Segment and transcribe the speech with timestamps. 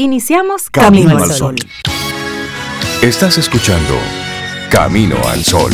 [0.00, 1.56] Iniciamos Camino, al Sol.
[3.02, 3.96] Estás escuchando
[4.70, 5.72] Camino al Sol.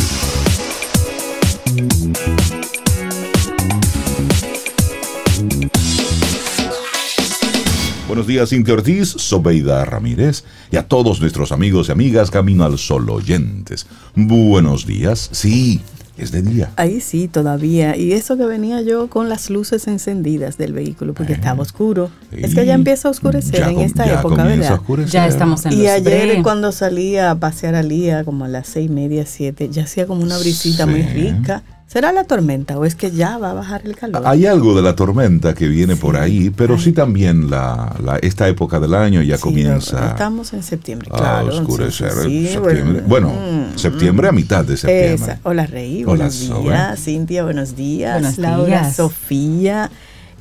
[8.07, 12.79] Buenos días, Cintia Ortiz, Sobeida Ramírez y a todos nuestros amigos y amigas Camino al
[12.79, 13.85] Sol oyentes.
[14.15, 15.29] Buenos días.
[15.33, 15.81] Sí,
[16.17, 16.71] es de día.
[16.77, 17.95] Ahí sí, todavía.
[17.97, 22.09] Y eso que venía yo con las luces encendidas del vehículo, porque Eh, estaba oscuro.
[22.31, 22.37] sí.
[22.41, 24.73] Es que ya empieza a oscurecer Ya en esta ya época, a ¿verdad?
[24.73, 25.11] oscurecer.
[25.11, 26.43] Ya estamos en Y los ayer breves.
[26.43, 30.05] cuando salía a pasear a Lía, como a las seis y media, siete, ya hacía
[30.07, 31.09] como una brisita muy Sí.
[31.09, 31.63] rica.
[31.87, 34.23] ¿Será la tormenta o es que ya va a bajar el calor?
[34.25, 38.47] Hay algo de la tormenta que viene por ahí, pero sí también la, la- esta
[38.47, 41.47] época del año ya Sí, comienza Estamos en septiembre, a claro.
[41.49, 42.11] oscurecer.
[42.11, 43.03] sí, sí, septiembre.
[43.07, 45.13] Bueno, mm, septiembre a mitad de septiembre.
[45.13, 45.39] Esa.
[45.43, 46.63] Hola Rey, Hola, buenos Sobe.
[46.63, 46.99] días.
[46.99, 48.13] Cintia, buenos días.
[48.19, 48.95] Buenos Laura, días.
[48.95, 49.91] Sofía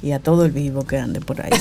[0.04, 1.50] y a todo el vivo que ande por ahí.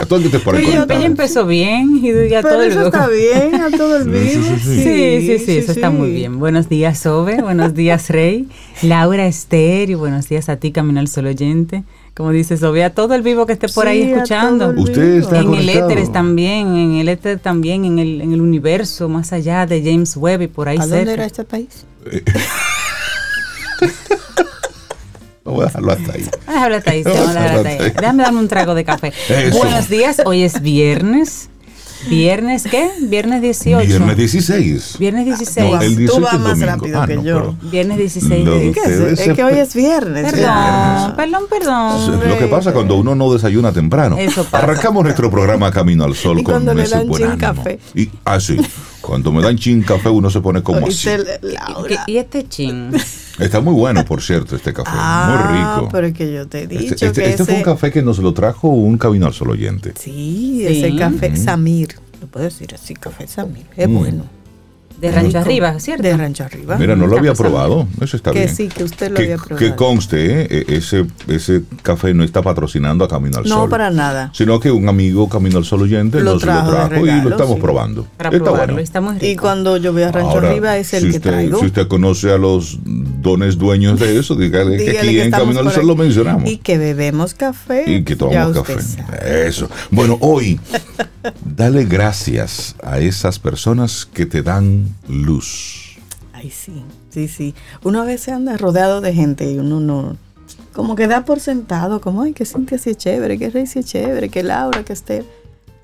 [0.00, 0.98] A todo el que esté por ahí conectado.
[0.98, 4.10] ella empezó bien y ya Pero todo el eso está bien, a todo el Sí,
[4.10, 4.44] vivo.
[4.56, 6.40] sí, sí, Sí, sí, sí, eso está muy bien.
[6.40, 7.40] Buenos días, Sobe.
[7.40, 8.48] Buenos días, Rey.
[8.82, 9.90] Laura Esther.
[9.90, 11.84] Y buenos días a ti, Camino al Sol Oyente.
[12.16, 14.70] Como dice Sobe, a todo el vivo que esté por ahí Sí, a escuchando.
[14.70, 15.24] el Usted vivo.
[15.24, 15.90] está en el conectado.
[15.90, 20.16] éter también, en el éter también, en el, en el universo, más allá de James
[20.16, 21.12] Webb y por ahí ¿A dónde cerca.
[21.12, 21.68] era este país?
[25.44, 26.24] Vamos a dejarlo hasta ahí.
[26.46, 27.78] Vamos a hablar hasta ahí, sí, vamos a hablar hasta ahí.
[28.00, 29.12] Déjame darme un trago de café.
[29.28, 29.58] Eso.
[29.58, 31.50] Buenos días, hoy es viernes.
[32.08, 32.90] ¿Viernes qué?
[33.00, 33.86] Viernes 18.
[33.86, 34.96] Viernes 16.
[34.98, 35.70] Viernes 16.
[35.72, 36.66] No, el Tú 18 vas es más domingo.
[36.66, 37.56] rápido Ah, que no, yo.
[37.62, 38.80] Viernes 16 Lo de de ¿Qué
[39.12, 39.20] es?
[39.20, 40.24] Es que hoy es viernes.
[40.24, 41.14] Perdón, ya.
[41.16, 42.28] perdón, perdón.
[42.28, 44.16] Lo que pasa cuando uno no desayuna temprano.
[44.18, 44.64] Eso pasa.
[44.64, 47.38] Arrancamos nuestro programa Camino al Sol Y con cuando le ese dan ánimo.
[47.38, 47.78] café.
[47.94, 48.58] Y, ah, sí.
[49.06, 51.08] Cuando me dan chin café uno se pone como así.
[52.06, 52.90] ¿Y, este chin?
[53.38, 54.90] Está muy bueno, por cierto, este café.
[54.92, 55.88] Ah, muy rico.
[55.92, 58.02] pero es que yo te he dicho Este, este- que este fue un café que
[58.02, 59.92] nos lo trajo un Camino al Sol oyente.
[59.98, 60.96] Sí, ese Sí.
[60.96, 61.96] café Samir.
[62.20, 63.66] Lo puedo decir así, café Samir.
[63.76, 63.94] Es Mm.
[63.98, 64.24] bueno.
[65.00, 66.02] De Rancho Arriba, ¿cierto?
[66.04, 66.76] De Rancho Arriba.
[66.76, 67.86] Mira, no lo había probado.
[68.00, 68.54] Eso está que bien.
[68.56, 69.76] sí, que usted lo que, había que probado.
[69.76, 70.46] conste, ¿eh?
[70.68, 73.68] E- ese, ese café no está patrocinando a Camino al no, Sol.
[73.70, 74.30] para nada.
[74.32, 77.24] Sino que un amigo Camino al Sol oyente Lo nos trajo lo trajo y regalo,
[77.24, 77.60] lo estamos sí.
[77.60, 78.06] probando.
[78.16, 78.80] Para está probarlo, bueno.
[78.84, 79.26] está muy rico.
[79.26, 81.60] Y cuando yo voy a Rancho Ahora, Arriba es el si que usted, traigo.
[81.60, 82.78] Si usted conoce a los
[83.24, 86.48] dones dueños de eso, dígale, que aquí que en Camino al Sol lo mencionamos.
[86.48, 87.90] Y que bebemos café.
[87.90, 88.80] Y que tomamos café.
[88.80, 89.48] sabe.
[89.48, 89.68] Eso.
[89.90, 90.60] Bueno, hoy,
[91.44, 95.96] dale gracias a esas personas que te dan luz.
[96.32, 97.54] Ay, sí, sí, sí.
[97.82, 100.16] Uno a veces anda rodeado de gente y uno no.
[100.72, 103.78] Como que da por sentado, como, ay, que Cintia sí es chévere, que Rey sí
[103.78, 105.24] es chévere, que Laura, que esté.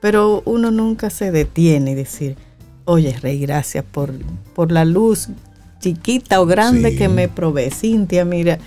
[0.01, 2.37] Pero uno nunca se detiene y decir,
[2.85, 4.13] oye, Rey, gracias por,
[4.55, 5.29] por la luz
[5.81, 6.97] chiquita o grande Sí.
[6.99, 7.71] que me provee.
[7.71, 8.59] Cintia, mira,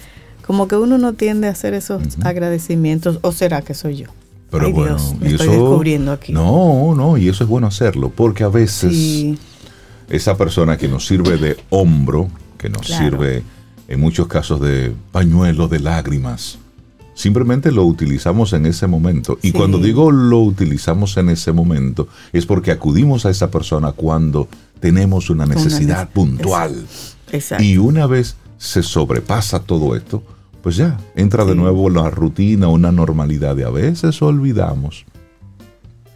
[0.46, 3.19] como que uno no tiende a hacer esos agradecimientos.
[3.22, 4.07] ¿O será que soy yo?
[4.51, 5.56] Pero Ay, bueno, Dios, me y estoy eso.
[5.62, 6.31] descubriendo aquí.
[6.34, 9.38] No, no, y eso es bueno hacerlo, porque a veces Sí,
[10.09, 13.03] esa persona que nos sirve de hombro, que nos Claro.
[13.18, 13.44] sirve
[13.88, 16.59] en muchos casos de pañuelo de lágrimas,
[17.16, 19.38] simplemente lo utilizamos en ese momento.
[19.41, 19.53] Y Sí.
[19.53, 24.47] cuando digo lo utilizamos en ese momento, es porque acudimos a esa persona cuando
[24.79, 26.85] tenemos una necesidad nece- puntual.
[27.31, 27.63] exacto.
[27.63, 30.23] Y una vez se sobrepasa todo esto,
[30.61, 35.06] pues ya entra de nuevo la rutina, una normalidad de a veces olvidamos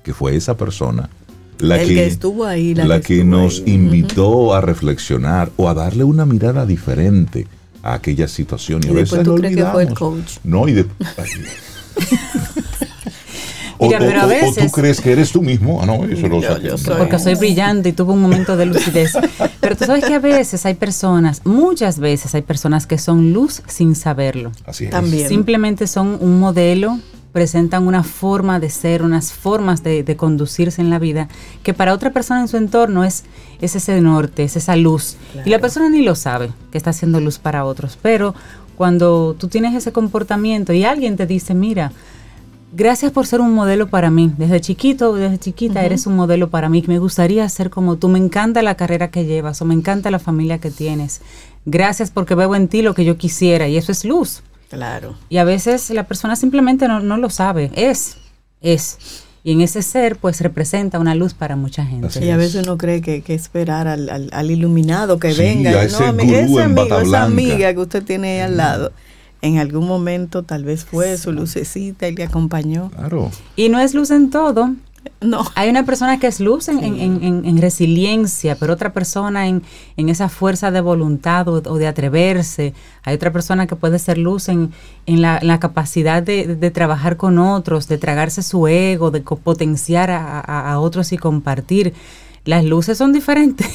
[0.03, 1.09] que fue esa persona
[1.59, 3.73] la que, que estuvo ahí, la la que nos ahí.
[3.73, 7.47] invitó a reflexionar o a darle una mirada diferente
[7.84, 8.81] a aquella situación.
[8.84, 9.97] Y, Y a veces tú lo crees que fue el olvidamos.
[10.00, 10.38] coach.
[10.44, 10.85] No, y de...
[13.80, 15.80] o, Mira, o- pero a o- o veces- tú crees que eres tú mismo.
[15.82, 18.66] Ah, no, eso lo Yo- yo soy- Porque soy brillante y tuve un momento de
[18.66, 19.14] lucidez.
[19.62, 23.62] Pero tú sabes que a veces hay personas, muchas veces hay personas que son luz
[23.68, 24.52] sin saberlo.
[24.66, 24.92] Así es.
[24.92, 25.28] También.
[25.28, 27.00] Simplemente son un modelo,
[27.34, 31.28] presentan una forma de ser, unas formas de, de conducirse en la vida,
[31.64, 33.26] que para otra persona en su entorno es,
[33.62, 35.18] es ese norte, es esa luz.
[35.46, 37.98] Y la persona ni lo sabe que está haciendo luz para otros.
[38.02, 38.34] Pero
[38.76, 41.92] cuando tú tienes ese comportamiento y alguien te dice, mira,
[42.73, 44.31] Gracias por ser un modelo para mí.
[44.38, 46.84] Desde chiquito, desde chiquita eres un modelo para mí.
[46.87, 48.09] Me gustaría ser como tú.
[48.09, 51.22] Me encanta la carrera que llevas o me encanta la familia que tienes.
[51.66, 54.41] Gracias porque veo en ti lo que yo quisiera y eso es luz.
[54.69, 55.16] Claro.
[55.29, 57.72] Y a veces la persona simplemente no, no lo sabe.
[57.73, 58.17] Es,
[58.61, 58.97] es.
[59.46, 62.08] Y en ese ser pues representa una luz para mucha gente.
[62.08, 65.40] Así Y a veces uno cree que, que esperar al, al- al iluminado que Sí,
[65.41, 65.70] venga.
[65.70, 68.58] a y ese ami- gurú en amigo, bata esa amiga que usted tiene ahí al
[68.58, 68.91] lado,
[69.41, 72.89] en algún momento tal vez fue su lucecita y le acompañó.
[72.91, 73.31] Claro.
[73.55, 74.73] Y no es luz en todo.
[75.22, 75.45] No.
[75.55, 79.63] Hay una persona que es luz en, en- en- en resiliencia, pero otra persona en,
[79.95, 82.73] en esa fuerza de voluntad o, o de atreverse.
[83.03, 84.72] Hay otra persona que puede ser luz en,
[85.05, 89.23] en la, en la capacidad de, de trabajar con otros, de tragarse su ego, de
[89.23, 91.93] co- potenciar a, a- a otros y compartir.
[92.47, 93.67] Las luces son diferentes.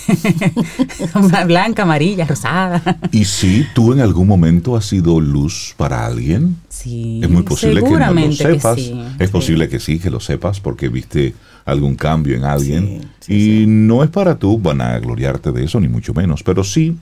[1.12, 2.82] son blanca, amarilla, rosada.
[3.12, 7.82] Y si tú en algún momento has sido luz para alguien, Sí, es muy posible
[7.82, 8.76] que no lo que sepas.
[8.80, 8.94] sí.
[9.18, 11.34] Es posible que sí, que lo sepas porque viste
[11.66, 13.02] algún cambio en alguien.
[13.20, 16.64] Sí, y no es para tú van a gloriarte de eso, ni mucho menos, pero
[16.64, 16.96] sí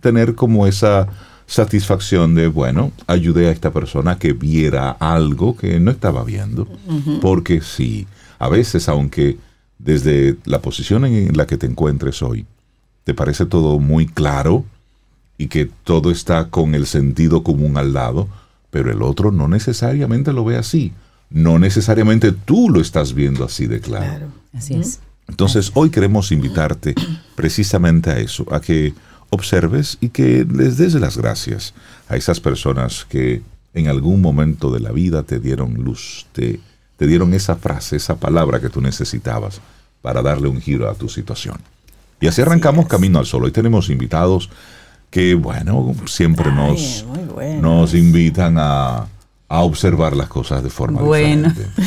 [0.00, 1.08] tener como esa
[1.46, 6.68] satisfacción de, bueno, ayudé a esta persona que viera algo que no estaba viendo.
[7.20, 8.06] Porque sí,
[8.38, 9.38] a veces, aunque
[9.78, 12.46] desde la posición en la que te encuentres hoy,
[13.04, 14.64] te parece todo muy claro
[15.38, 18.28] y que todo está con el sentido común al lado,
[18.70, 20.92] pero el otro no necesariamente lo ve así.
[21.28, 24.06] No necesariamente tú lo estás viendo así de claro.
[24.06, 24.26] Claro.
[24.52, 25.00] Así es.
[25.28, 26.94] Entonces, hoy queremos invitarte
[27.34, 28.94] precisamente a eso, a que
[29.30, 31.74] observes y que les des las gracias
[32.08, 33.42] a esas personas que
[33.74, 36.60] en algún momento de la vida te dieron luz, te,
[36.96, 39.60] te dieron esa frase, esa palabra que tú necesitabas
[40.02, 41.56] para darle un giro a tu situación.
[42.20, 43.44] Y así arrancamos Camino al Sol.
[43.44, 44.48] Hoy tenemos invitados
[45.10, 49.06] que, bueno, siempre Ay, nos, invitan a,
[49.48, 51.48] a observar las cosas de forma Bueno.
[51.48, 51.82] diferente.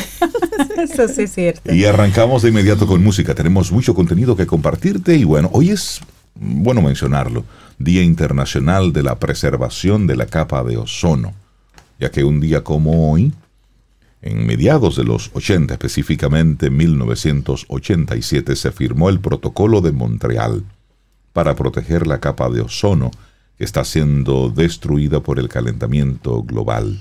[0.83, 1.73] Eso sí es cierto.
[1.73, 3.35] Y arrancamos de inmediato con música.
[3.35, 5.99] Tenemos mucho contenido que compartirte y bueno, hoy es,
[6.35, 7.43] bueno mencionarlo,
[7.77, 11.33] Día Internacional de la Preservación de la Capa de Ozono,
[11.99, 13.33] ya que un día como hoy,
[14.21, 20.63] en mediados de los 80, específicamente en 1987, se firmó el Protocolo de Montreal
[21.33, 23.11] para proteger la capa de ozono
[23.57, 26.99] que está siendo destruida por el calentamiento global.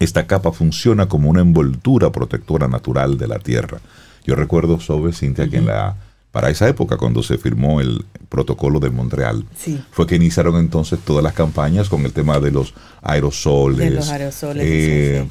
[0.00, 3.80] Esta capa funciona como una envoltura protectora natural de la Tierra.
[4.24, 5.96] Yo recuerdo, Sobe, Cintia, que en la,
[6.32, 9.80] para esa época, cuando se firmó el protocolo de Montreal, Sí.
[9.90, 14.08] fue que iniciaron entonces todas las campañas con el tema de los aerosoles, De los
[14.10, 15.30] aerosoles, eh, sí,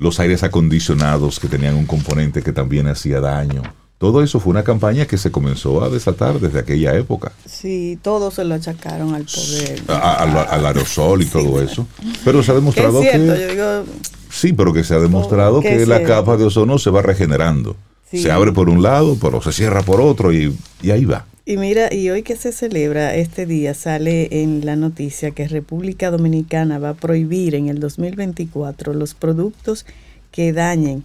[0.00, 3.62] los aires acondicionados que tenían un componente que también hacía daño.
[3.98, 7.32] Todo eso fue una campaña que se comenzó a desatar desde aquella época.
[7.44, 9.82] Sí, todos se lo achacaron al poder.
[9.88, 11.86] A- al, al aerosol y todo eso.
[12.24, 13.40] Pero se ha Que demostrado cierto, que...
[13.40, 13.84] yo digo,
[14.30, 17.76] Sí, pero que se ha demostrado que la capa de ozono se va regenerando.
[18.10, 18.22] Sí.
[18.22, 21.26] Se abre por un lado, pero se cierra por otro y, y ahí va.
[21.50, 26.12] Y mira, y hoy que se celebra este día, sale en la noticia que República
[26.12, 29.84] Dominicana va a prohibir en el 2024 los productos
[30.30, 31.02] que dañen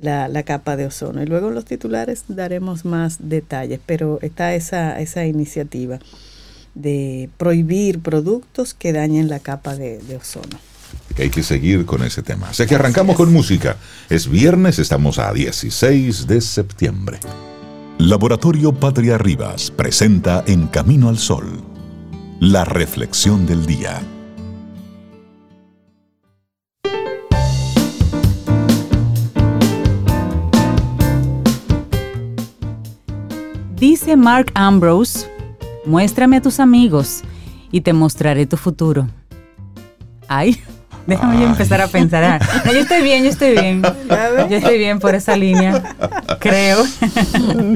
[0.00, 1.20] la, la capa de ozono.
[1.20, 5.98] Y luego en los titulares daremos más detalles, pero está esa, esa iniciativa
[6.76, 10.60] de prohibir productos que dañen la capa de, de ozono.
[11.16, 12.50] Que hay que seguir con ese tema.
[12.50, 13.76] Así que arrancamos con música.
[14.08, 17.18] Es viernes, estamos a 16 de septiembre.
[17.98, 21.60] Laboratorio Patria Rivas presenta En Camino al Sol,
[22.38, 24.00] la reflexión del día.
[33.74, 35.28] Dice Mark Ambrose,
[35.84, 37.22] muéstrame a tus amigos
[37.72, 39.08] y te mostraré tu futuro.
[40.28, 40.56] Ay,
[41.08, 42.22] déjame yo empezar a pensar.
[42.24, 43.82] Ah, no, yo estoy bien, yo estoy bien.
[44.50, 45.82] Yo estoy bien por esa línea,
[46.38, 46.84] creo.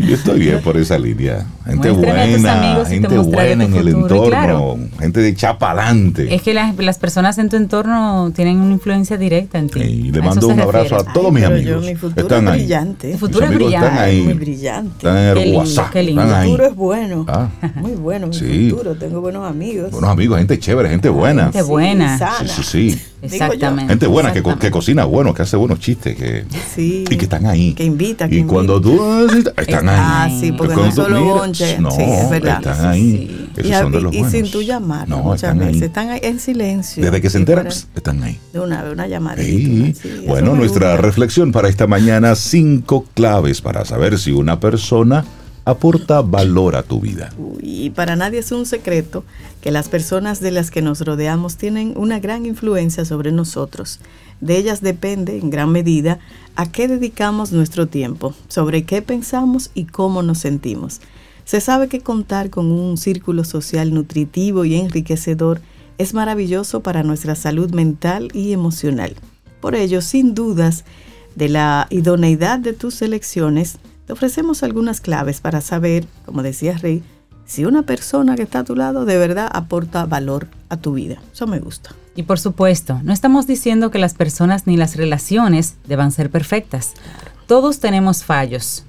[0.01, 1.47] Yo estoy bien por esa línea.
[1.67, 4.79] Gente Muéstrame buena, gente buena en el entorno, claro.
[4.99, 6.35] gente de chapalante.
[6.35, 9.81] Es que las, las personas en tu entorno tienen una influencia directa en ti.
[9.81, 11.11] Y le mando un abrazo refiere.
[11.11, 11.85] a todos mis amigos.
[11.85, 12.59] yo, mi futuro están es ahí.
[12.61, 13.07] brillante.
[13.09, 13.87] Mis futuro es brillante.
[13.89, 14.23] Están ahí.
[14.23, 14.91] Muy brillante.
[14.97, 15.91] Están en el Qué lindo, WhatsApp.
[15.93, 16.23] qué lindo.
[16.23, 17.25] Están Mi futuro es bueno.
[17.29, 17.49] Ah.
[17.77, 18.71] Muy bueno mi Sí.
[18.71, 18.95] futuro.
[18.97, 19.91] Tengo buenos amigos.
[19.93, 21.45] Buenos amigos, gente chévere, gente buena.
[21.45, 22.19] Gente buena.
[22.41, 23.03] Sí, sí, sí.
[23.23, 23.89] Exactamente.
[23.93, 24.71] Gente buena que, co- que exactamente.
[24.73, 27.05] cocina bueno, que hace buenos chistes que, Sí.
[27.09, 27.73] y que están ahí.
[27.75, 28.97] Que invita, que Y cuando invita.
[28.97, 30.41] tú necesitas, están Ah, ahí.
[30.41, 31.79] sí, porque Cuando no es tú solo bonche.
[31.79, 32.59] No, Sí, es verdad.
[32.59, 33.49] están ahí.
[33.57, 34.33] Esos y, son de los y buenos.
[34.33, 35.75] sin tú llamar, No, muchas están veces.
[35.83, 35.87] ahí.
[35.87, 37.05] Están ahí en silencio.
[37.05, 38.39] Desde que se enteran, están ahí.
[38.53, 39.43] De una, de una llamadita.
[39.45, 39.95] Sí.
[40.01, 41.03] sí, eso bueno, nuestra gusta.
[41.03, 45.25] reflexión para esta mañana, cinco claves para saber si una persona
[45.65, 47.33] aporta valor a tu vida.
[47.61, 49.25] Y para nadie es un secreto
[49.61, 54.01] que las personas de las que nos rodeamos tienen una gran influencia sobre nosotros.
[54.41, 56.19] De ellas depende, en gran medida,
[56.57, 61.01] a qué dedicamos nuestro tiempo, sobre qué pensamos y cómo nos sentimos.
[61.45, 65.61] Se sabe que contar con un círculo social nutritivo y enriquecedor
[65.99, 69.15] es maravilloso para nuestra salud mental y emocional.
[69.61, 70.85] Por ello, sin dudas,
[71.37, 73.79] de la idoneidad de tus elecciones,
[74.13, 77.03] ofrecemos algunas claves para saber, como decía Rey,
[77.45, 81.21] si una persona que está a tu lado de verdad aporta valor a tu vida.
[81.33, 81.91] Eso me gusta.
[82.15, 86.93] Y por supuesto, no estamos diciendo que las personas ni las relaciones deban ser perfectas.
[87.47, 88.85] Todos tenemos fallos,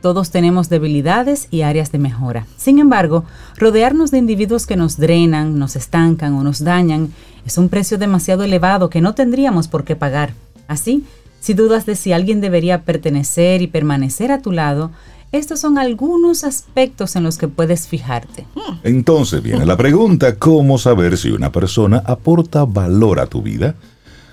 [0.00, 2.46] todos tenemos debilidades y áreas de mejora.
[2.56, 3.24] Sin embargo,
[3.56, 7.12] rodearnos de individuos que nos drenan, nos estancan o nos dañan
[7.46, 10.32] es un precio demasiado elevado que no tendríamos por qué pagar.
[10.66, 11.04] Así,
[11.44, 14.92] si dudas de si alguien debería pertenecer y permanecer a tu lado,
[15.30, 18.46] estos son algunos aspectos en los que puedes fijarte.
[18.82, 23.74] Entonces viene la pregunta, ¿cómo saber si una persona aporta valor a tu vida?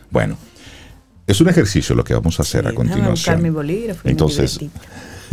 [0.10, 0.38] Bueno,
[1.28, 3.36] es un ejercicio lo que vamos a hacer a continuación.
[4.06, 4.62] Entonces,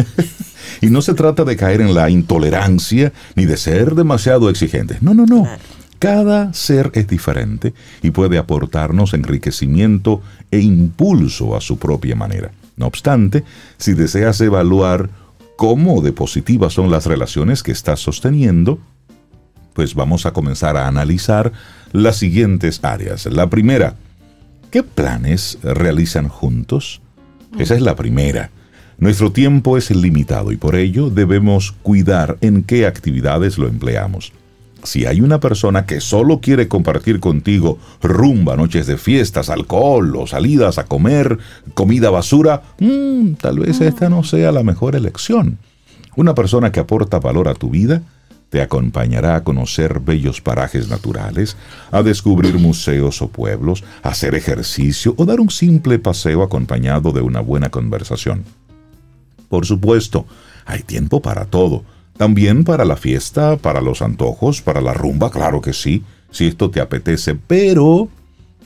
[0.80, 5.00] y no se trata de caer en la intolerancia ni de ser demasiado exigentes.
[5.00, 5.46] No, no, no.
[5.98, 12.52] Cada ser es diferente y puede aportarnos enriquecimiento e impulso a su propia manera.
[12.76, 13.44] No obstante,
[13.76, 15.10] si deseas evaluar
[15.56, 18.78] cómo de positivas son las relaciones que estás sosteniendo,
[19.72, 21.52] pues vamos a comenzar a analizar
[21.92, 23.26] las siguientes áreas.
[23.26, 23.96] La primera,
[24.70, 27.00] ¿qué planes realizan juntos?
[27.58, 28.50] Esa es la primera.
[28.98, 34.32] Nuestro tiempo es limitado y por ello debemos cuidar en qué actividades lo empleamos.
[34.84, 40.26] Si hay una persona que solo quiere compartir contigo rumba, noches de fiestas, alcohol o
[40.26, 41.38] salidas a comer,
[41.74, 45.58] comida basura, mm, tal vez esta no sea la mejor elección.
[46.16, 48.02] Una persona que aporta valor a tu vida
[48.50, 51.56] te acompañará a conocer bellos parajes naturales,
[51.90, 57.20] a descubrir museos o pueblos, a hacer ejercicio o dar un simple paseo acompañado de
[57.20, 58.44] una buena conversación.
[59.48, 60.26] Por supuesto,
[60.64, 61.84] hay tiempo para todo
[62.18, 66.70] también para la fiesta, para los antojos, para la rumba, claro que sí, si esto
[66.70, 68.08] te apetece, pero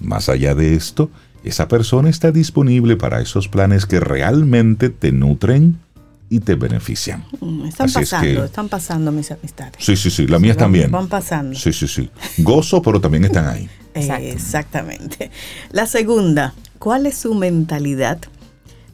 [0.01, 1.11] más allá de esto,
[1.45, 5.79] esa persona está disponible para esos planes que realmente te nutren
[6.31, 7.25] y te benefician.
[7.41, 9.75] Mm, están pasando, están pasando mis amistades.
[9.79, 10.91] Sí, sí, sí, las mías también.
[10.91, 11.55] Van pasando.
[11.59, 12.09] Sí, sí, sí.
[12.39, 13.69] Gozo, pero también están ahí.
[13.95, 15.31] Exactamente.
[15.73, 18.19] La segunda, ¿cuál es su mentalidad?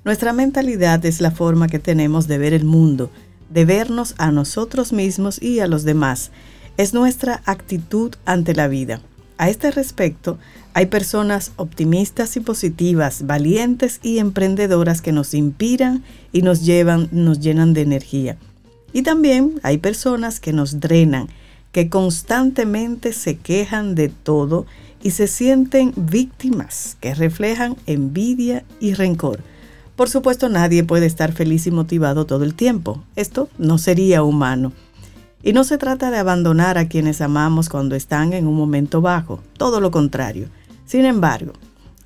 [0.05, 3.11] Nuestra mentalidad es la forma que tenemos de ver el mundo
[3.51, 6.31] de vernos a nosotros mismos y a los demás.
[6.77, 9.01] Es nuestra actitud ante la vida.
[9.37, 10.39] A este respecto,
[10.75, 16.03] hay personas optimistas y positivas, valientes y emprendedoras que nos inspiran
[16.33, 18.37] y nos llevan, nos llenan de energía.
[18.93, 21.29] Y también hay personas que nos drenan,
[21.73, 24.67] que constantemente se quejan de todo
[25.03, 29.41] y se sienten víctimas, que reflejan envidia y rencor.
[29.99, 33.03] Por supuesto, nadie puede estar feliz y motivado todo el tiempo.
[33.17, 34.73] Esto no sería humano.
[35.43, 39.43] Y no se trata de abandonar a quienes amamos cuando están en un momento bajo,
[39.57, 40.47] todo lo contrario.
[40.87, 41.53] Sin embargo,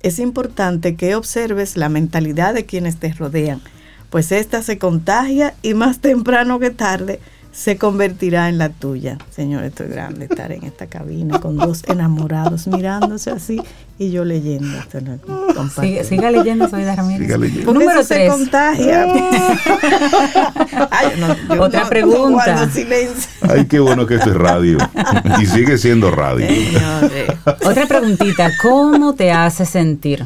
[0.01, 3.61] es importante que observes la mentalidad de quienes te rodean,
[4.09, 7.19] pues ésta se contagia y más temprano que tarde
[7.53, 9.19] se convertirá en la tuya.
[9.29, 13.61] Señor, esto es grande estar en esta cabina con dos enamorados mirándose así
[13.99, 14.75] y yo leyendo.
[14.79, 14.99] Esto
[16.03, 17.27] siga, leyendo, soy Ramírez.
[17.27, 17.73] Siga leyendo.
[17.73, 19.07] Número se contagia.
[21.59, 22.67] Otra pregunta.
[23.41, 24.79] Ay, qué bueno que esto es radio.
[25.39, 26.47] y sigue siendo radio.
[27.63, 28.49] Otra preguntita.
[28.61, 30.25] ¿Cómo te hace sentir?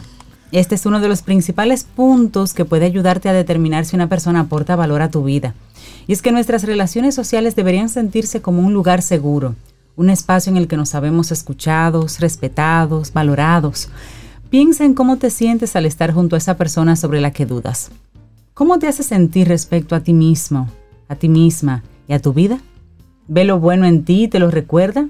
[0.52, 4.42] Este es uno de los principales puntos que puede ayudarte a determinar si una persona
[4.42, 5.54] aporta valor a tu vida.
[6.08, 9.56] Y es que nuestras relaciones sociales deberían sentirse como un lugar seguro,
[9.98, 13.90] un espacio en el que nos sabemos escuchados, respetados, valorados.
[14.50, 17.92] Piensa en cómo te sientes al estar junto a esa persona sobre la que dudas.
[18.54, 20.70] ¿Cómo te hace sentir respecto a ti mismo,
[21.10, 22.60] a ti misma y a tu vida?
[23.28, 25.10] ¿Ve lo bueno en ti y te lo recuerda?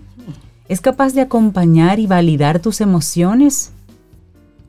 [0.67, 3.71] ¿Es capaz de acompañar y validar tus emociones?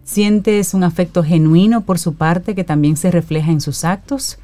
[0.08, 4.38] ¿Sientes un afecto genuino por su parte que también se refleja en sus actos?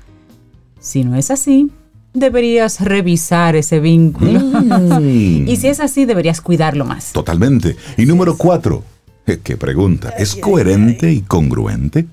[0.78, 1.70] Si no es así,
[2.12, 4.40] deberías revisar ese vínculo.
[4.40, 5.48] Mm.
[5.48, 7.12] y si es así, deberías cuidarlo más.
[7.12, 7.76] Totalmente.
[7.96, 8.84] Y número cuatro,
[9.26, 10.10] eh, ¿qué pregunta?
[10.10, 12.04] ¿Es coherente y congruente?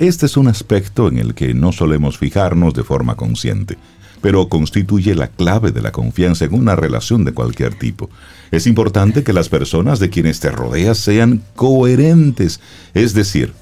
[0.00, 3.78] Este es un aspecto en el que no solemos fijarnos de forma consciente,
[4.20, 8.10] pero constituye la clave de la confianza en una relación de cualquier tipo.
[8.50, 12.60] Es importante que las personas de quienes te rodeas sean coherentes,
[12.94, 13.52] es decir,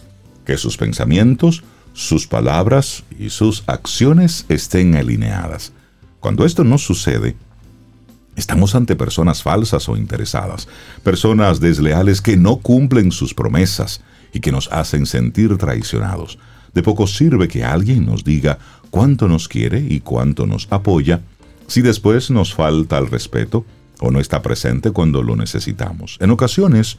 [0.44, 1.62] que sus pensamientos,
[1.92, 5.72] sus palabras y sus acciones estén alineadas.
[6.20, 7.36] Cuando esto no sucede,
[8.36, 10.68] estamos ante personas falsas o interesadas,
[11.02, 14.00] personas desleales que no cumplen sus promesas
[14.32, 16.38] y que nos hacen sentir traicionados.
[16.72, 18.58] De poco sirve que alguien nos diga
[18.90, 21.20] cuánto nos quiere y cuánto nos apoya
[21.66, 23.64] si después nos falta el respeto
[24.00, 26.16] o no está presente cuando lo necesitamos.
[26.20, 26.98] En ocasiones,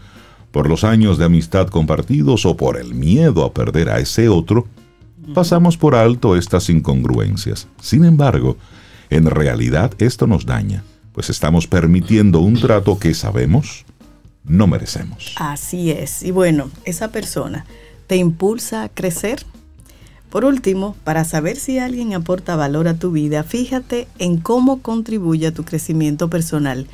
[0.51, 4.67] por los años de amistad compartidos o por el miedo a perder a ese otro,
[5.33, 7.67] pasamos por alto estas incongruencias.
[7.81, 8.57] Sin embargo,
[9.09, 13.85] en realidad esto nos daña, pues estamos permitiendo un trato que sabemos
[14.43, 15.35] no merecemos.
[15.37, 16.23] Así es.
[16.23, 17.65] Y bueno, esa persona
[18.07, 19.45] te impulsa a crecer.
[20.29, 25.47] Por último, para saber si alguien aporta valor a tu vida, fíjate en cómo contribuye
[25.47, 26.85] a tu crecimiento personal.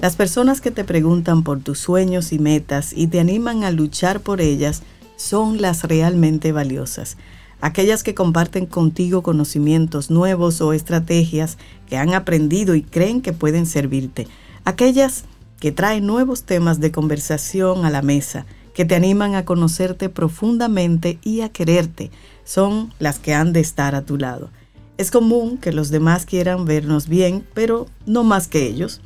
[0.00, 4.20] Las personas que te preguntan por tus sueños y metas y te animan a luchar
[4.20, 4.82] por ellas
[5.16, 7.16] son las realmente valiosas.
[7.62, 11.56] Aquellas que comparten contigo conocimientos nuevos o estrategias
[11.88, 14.28] que han aprendido y creen que pueden servirte.
[14.66, 15.24] Aquellas
[15.58, 21.18] que traen nuevos temas de conversación a la mesa, que te animan a conocerte profundamente
[21.22, 22.10] y a quererte
[22.44, 24.50] son las que han de estar a tu lado.
[24.96, 29.00] Es común que los demás quieran vernos bien, pero no más que ellos.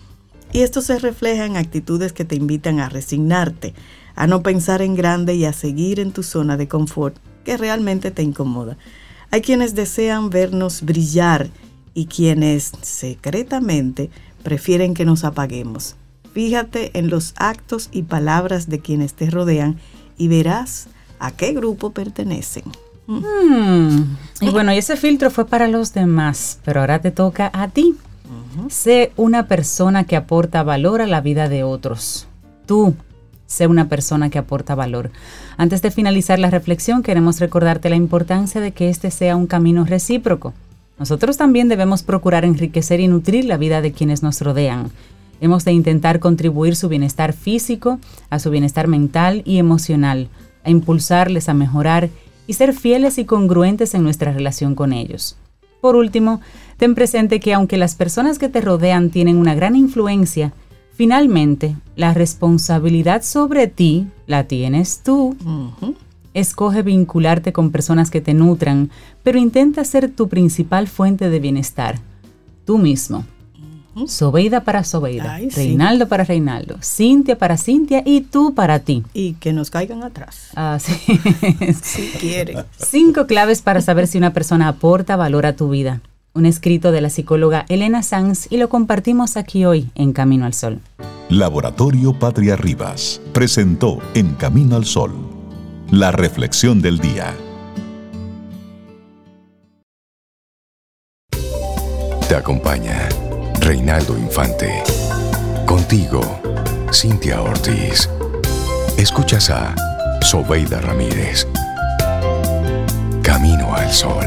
[0.53, 3.75] Y esto se refleja en actitudes que te invitan a resignarte,
[4.15, 8.11] a no pensar en grande y a seguir en tu zona de confort que realmente
[8.11, 8.77] te incomoda.
[9.31, 11.49] Hay quienes desean vernos brillar
[11.95, 14.11] y quienes secretamente
[14.43, 15.97] prefieren que nos apaguemos.
[16.33, 19.79] Fíjate en los actos y palabras de quienes te rodean
[20.17, 22.65] y verás a qué grupo pertenecen.
[23.09, 24.17] Hmm.
[24.43, 27.97] Y bueno, y ese filtro fue para los demás, pero ahora te toca a ti.
[28.69, 32.29] Sé una persona que aporta valor a la vida de otros.
[32.67, 32.95] Tú,
[33.47, 35.11] sé una persona que aporta valor.
[35.57, 39.87] Antes de finalizar la reflexión, queremos recordarte la importancia de que este sea un camino
[39.87, 40.53] recíproco.
[40.99, 44.91] Nosotros también debemos procurar enriquecer y nutrir la vida de quienes nos rodean.
[45.41, 50.29] Hemos de intentar contribuir su bienestar físico, a su bienestar mental y emocional,
[50.65, 52.11] a impulsarles a mejorar
[52.49, 55.37] y ser fieles y congruentes en nuestra relación con ellos.
[55.81, 56.41] Por último,
[56.77, 60.53] ten presente que aunque las personas que te rodean tienen una gran influencia,
[60.93, 65.37] finalmente la responsabilidad sobre ti la tienes tú.
[66.35, 68.91] Escoge vincularte con personas que te nutran,
[69.23, 72.01] pero intenta ser tu principal fuente de bienestar,
[72.65, 73.25] tú mismo.
[74.07, 79.03] Sobeida para Sobeida, Reinaldo para Reinaldo, Cintia para Cintia y tú para ti.
[79.15, 80.51] Y que nos caigan atrás.
[80.55, 80.95] Ah, sí.
[81.83, 82.65] si quieren.
[82.77, 86.01] Cinco claves para saber si una persona aporta valor a tu vida.
[86.35, 90.55] Un escrito de la psicóloga Elena Sanz y lo compartimos aquí hoy en Camino al
[90.55, 90.81] Sol.
[91.29, 95.39] Laboratorio Patria Rivas presentó En Camino al Sol
[95.91, 97.35] la reflexión del día.
[102.29, 103.09] Te acompaña
[103.61, 104.83] Reinaldo Infante.
[105.67, 106.21] Contigo,
[106.93, 108.09] Cintia Ortiz.
[108.97, 109.75] Escuchas a
[110.23, 111.47] Sobeida Ramírez.
[113.23, 114.27] Camino al Sol.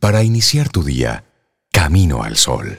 [0.00, 1.24] Para iniciar tu día,
[1.72, 2.78] Camino al Sol.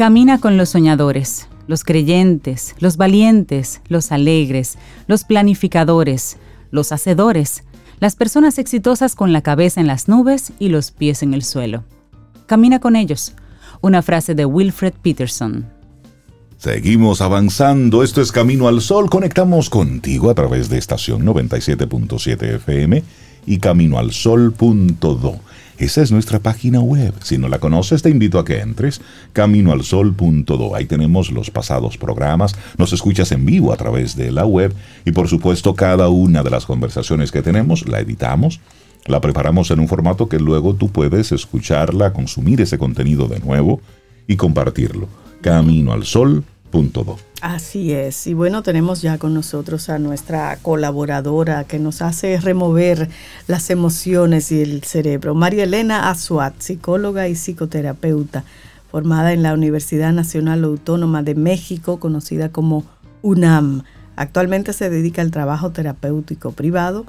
[0.00, 6.38] Camina con los soñadores, los creyentes, los valientes, los alegres, los planificadores,
[6.70, 7.64] los hacedores,
[7.98, 11.84] las personas exitosas con la cabeza en las nubes y los pies en el suelo.
[12.46, 13.34] Camina con ellos.
[13.82, 15.66] Una frase de Wilfred Peterson.
[16.56, 23.04] Seguimos avanzando, esto es Camino al Sol, conectamos contigo a través de estación 97.7 FM
[23.44, 25.40] y caminoalsol.do.
[25.80, 27.14] Esa es nuestra página web.
[27.22, 29.00] Si no la conoces, te invito a que entres
[29.32, 30.76] caminoalsol.do.
[30.76, 34.74] Ahí tenemos los pasados programas, nos escuchas en vivo a través de la web
[35.06, 38.60] y por supuesto cada una de las conversaciones que tenemos la editamos,
[39.06, 43.80] la preparamos en un formato que luego tú puedes escucharla, consumir ese contenido de nuevo
[44.26, 45.08] y compartirlo.
[45.40, 46.59] Caminoalsol.do
[47.40, 48.26] Así es.
[48.26, 53.08] Y bueno, tenemos ya con nosotros a nuestra colaboradora que nos hace remover
[53.46, 58.44] las emociones y el cerebro, María Elena Azuat, psicóloga y psicoterapeuta,
[58.90, 62.84] formada en la Universidad Nacional Autónoma de México, conocida como
[63.22, 63.82] UNAM.
[64.16, 67.06] Actualmente se dedica al trabajo terapéutico privado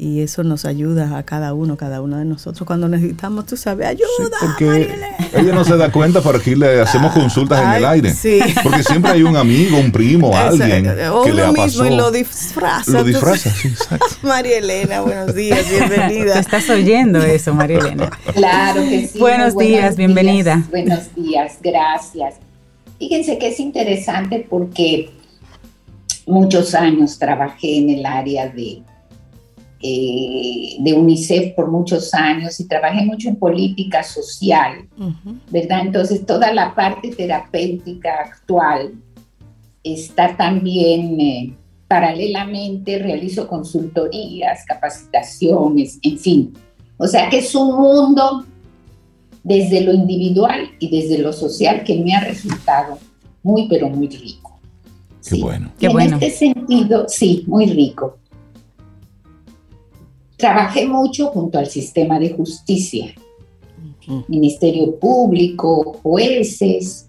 [0.00, 3.88] y eso nos ayuda a cada uno, cada uno de nosotros cuando necesitamos, tú sabes,
[3.88, 4.36] ayuda.
[4.40, 4.94] porque
[5.34, 8.14] ella no se da cuenta, pero aquí le hacemos consultas en el aire.
[8.14, 8.38] Sí.
[8.62, 10.84] Porque siempre hay un amigo, un primo, alguien
[11.24, 12.92] que le ha mismo y lo disfraza.
[12.92, 14.06] Lo disfraza, sí, exacto.
[14.22, 16.34] María Elena, buenos días, bienvenida.
[16.34, 18.08] Te estás oyendo eso, María Elena.
[18.34, 19.18] Claro que sí.
[19.18, 20.64] Buenos, días, bienvenida.
[20.70, 22.36] buenos días, gracias.
[23.00, 25.10] Fíjense que es interesante porque
[26.24, 28.82] muchos años trabajé en el área de
[29.80, 34.88] eh, de UNICEF por muchos años y trabajé mucho en política social,
[35.50, 35.82] ¿verdad?
[35.86, 38.94] Entonces toda la parte terapéutica actual
[39.84, 41.54] está también, eh,
[41.86, 46.54] paralelamente realizo consultorías, capacitaciones, en fin.
[46.96, 48.44] O sea que es un mundo
[49.42, 52.98] desde lo individual y desde lo social que me ha resultado
[53.42, 54.60] muy, pero muy rico.
[55.24, 55.70] Qué bueno.
[55.78, 58.18] Y en este sentido, sí, muy rico.
[60.38, 63.12] Trabajé mucho junto al sistema de justicia,
[64.28, 67.08] Ministerio Público, jueces,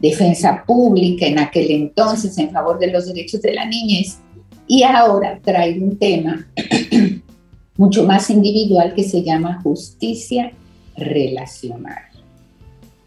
[0.00, 4.18] defensa pública en aquel entonces en favor de los derechos de la niñez
[4.66, 6.46] y ahora traigo un tema
[7.76, 10.52] mucho más individual que se llama justicia
[10.96, 12.02] relacional.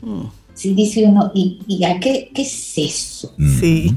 [0.01, 0.23] Mm.
[0.53, 3.34] Si dice uno, ¿y, a qué, qué, es eso?
[3.60, 3.93] Sí.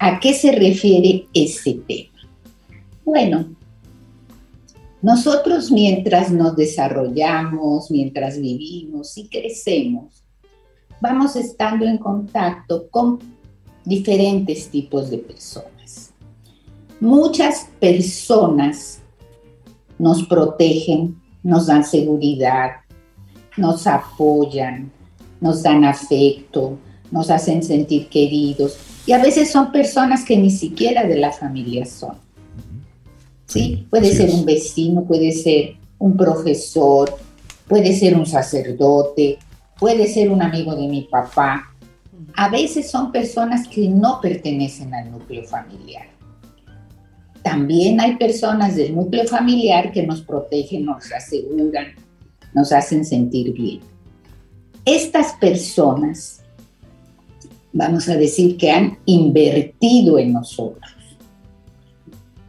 [0.00, 2.28] ¿A qué se refiere ese tema?
[3.04, 3.46] Bueno,
[5.04, 10.24] nosotros mientras nos desarrollamos, mientras vivimos y crecemos,
[10.98, 13.18] vamos estando en contacto con
[13.84, 16.14] diferentes tipos de personas.
[17.00, 19.02] Muchas personas
[19.98, 22.70] nos protegen, nos dan seguridad,
[23.58, 24.90] nos apoyan,
[25.38, 26.78] nos dan afecto,
[27.10, 28.78] nos hacen sentir queridos.
[29.04, 32.23] Y a veces son personas que ni siquiera de la familia son.
[33.46, 33.86] ¿Sí?
[33.90, 37.14] Puede ser un vecino, puede ser un profesor,
[37.68, 39.38] puede ser un sacerdote,
[39.78, 41.74] puede ser un amigo de mi papá.
[42.34, 46.06] A veces son personas que no pertenecen al núcleo familiar.
[47.42, 51.88] También hay personas del núcleo familiar que nos protegen, nos aseguran,
[52.54, 53.80] nos hacen sentir bien.
[54.86, 56.42] Estas personas,
[57.72, 60.93] vamos a decir que han invertido en nosotros,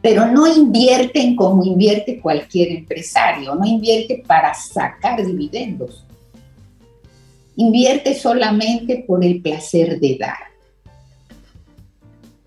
[0.05, 6.05] pero no invierten como invierte cualquier empresario, no invierte para sacar dividendos,
[7.55, 10.37] invierte solamente por el placer de dar.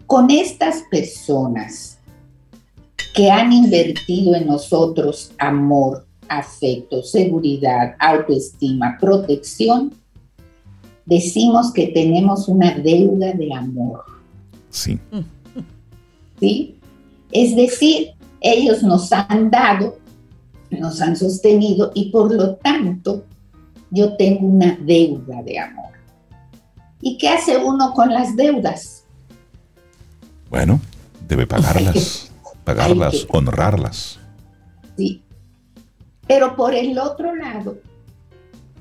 [0.07, 1.99] Con estas personas
[3.13, 9.93] que han invertido en nosotros amor, afecto, seguridad, autoestima, protección,
[11.05, 14.05] decimos que tenemos una deuda de amor.
[14.71, 15.01] Sí.
[16.39, 16.78] ¿Sí?
[17.33, 18.11] Es decir,
[18.41, 19.99] ellos nos han dado,
[20.71, 23.25] nos han sostenido y por lo tanto
[23.91, 25.93] yo tengo una deuda de amor.
[27.01, 29.05] ¿Y qué hace uno con las deudas?
[30.51, 30.81] Bueno,
[31.29, 32.33] debe pagarlas,
[32.65, 34.19] pagarlas, honrarlas.
[34.97, 35.23] Sí,
[36.27, 37.79] pero por el otro lado,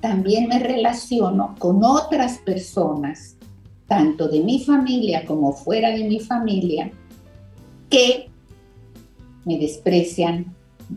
[0.01, 3.35] también me relaciono con otras personas,
[3.87, 6.91] tanto de mi familia como fuera de mi familia,
[7.89, 8.29] que
[9.47, 10.53] me desprecian,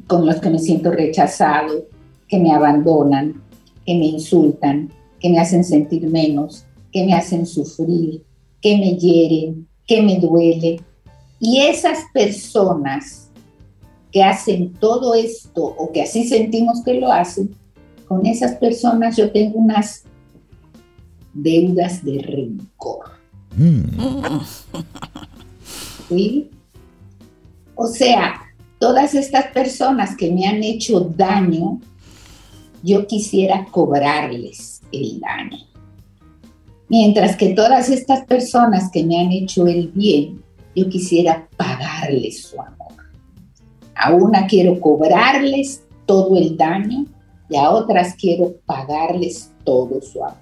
[0.07, 1.87] con los que me siento rechazado,
[2.29, 3.43] que me abandonan,
[3.87, 8.25] que me insultan, que me hacen sentir menos, que me hacen sufrir,
[8.61, 10.81] que me hieren, que me duele.
[11.39, 13.31] Y esas personas
[14.13, 17.55] que hacen todo esto o que así sentimos que lo hacen,
[18.07, 20.05] con esas personas yo tengo unas
[21.33, 23.11] deudas de rencor.
[23.57, 24.41] Mm.
[26.09, 26.51] ¿Sí?
[27.83, 28.35] O sea,
[28.79, 31.81] todas estas personas que me han hecho daño,
[32.83, 35.65] yo quisiera cobrarles el daño.
[36.91, 40.43] Mientras que todas estas personas que me han hecho el bien,
[40.77, 42.93] yo quisiera pagarles su amor.
[43.95, 47.07] A una quiero cobrarles todo el daño
[47.49, 50.37] y a otras quiero pagarles todo su amor.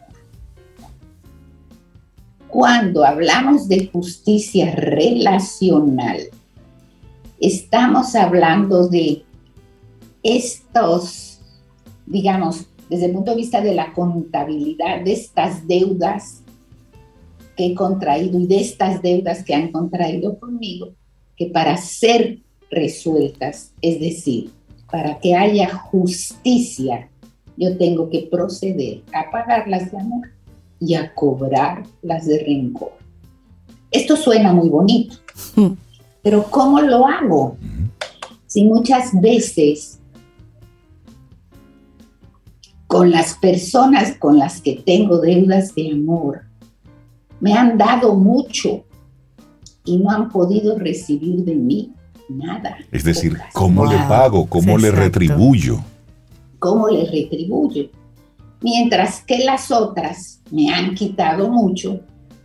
[2.49, 6.19] Cuando hablamos de justicia relacional,
[7.41, 9.23] estamos hablando de
[10.23, 11.41] estos,
[12.07, 16.43] digamos, desde el punto de vista de la contabilidad, de estas deudas
[17.57, 20.93] que he contraído y de estas deudas que han contraído conmigo,
[21.37, 22.39] que para ser
[22.71, 23.73] resueltas.
[23.83, 24.51] Es decir,
[24.91, 27.09] para que haya justicia,
[27.57, 30.29] yo tengo que proceder a pagarlas de amor
[30.81, 32.93] y a cobrar las de rencor.
[33.91, 35.17] Esto suena muy bonito,
[36.23, 37.57] pero ¿cómo lo hago?
[38.47, 39.99] Si muchas veces
[42.87, 46.43] con las personas con las que tengo deudas de amor,
[47.41, 48.85] me han dado mucho
[49.85, 51.93] y no han podido recibir de mí
[52.29, 52.79] nada.
[52.91, 54.47] Es decir, ¿cómo le pago?
[54.47, 55.81] ¿Cómo le retribuyo?
[56.59, 57.91] ¿Cómo le retribuyo?
[58.61, 62.01] Mientras que las otras me han quitado mucho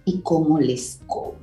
[0.05, 1.42] y cómo les cobro.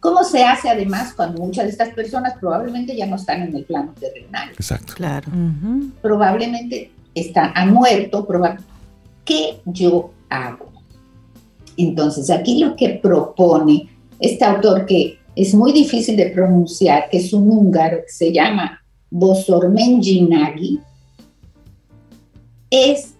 [0.00, 3.64] ¿Cómo se hace además cuando muchas de estas personas probablemente ya no están en el
[3.64, 4.50] plano terrenal?
[4.50, 4.94] Exacto.
[4.94, 5.30] Claro.
[6.00, 8.26] Probablemente están, han muerto.
[9.24, 10.68] ¿Qué yo hago?
[11.76, 13.88] Entonces, aquí lo que propone
[14.20, 18.80] este autor que es muy difícil de pronunciar, que es un húngaro que se llama
[19.10, 20.80] Bosormenjinagi,
[22.70, 23.14] es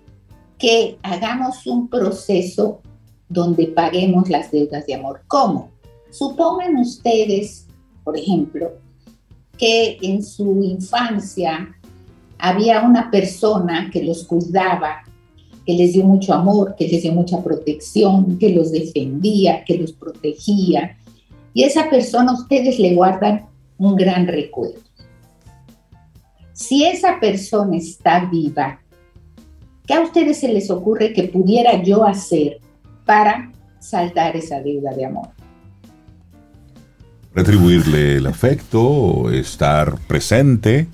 [0.59, 2.83] que hagamos un proceso
[3.29, 5.23] donde paguemos las deudas de amor.
[5.29, 5.71] ¿Cómo?
[6.11, 7.66] Supongan ustedes,
[8.05, 8.73] por ejemplo,
[9.57, 11.75] que en su infancia
[12.38, 15.03] había una persona que los cuidaba,
[15.66, 19.92] que les dio mucho amor, que les dio mucha protección, que los defendía, que los
[19.92, 20.97] protegía.
[21.53, 24.81] Y esa persona ustedes le guardan un gran recuerdo.
[26.53, 28.81] Si esa persona está viva,
[29.87, 32.61] ¿qué a ustedes se les ocurre que pudiera yo hacer
[33.05, 35.38] para saldar esa deuda de amor?
[37.35, 40.88] Retribuirle el afecto, estar presente.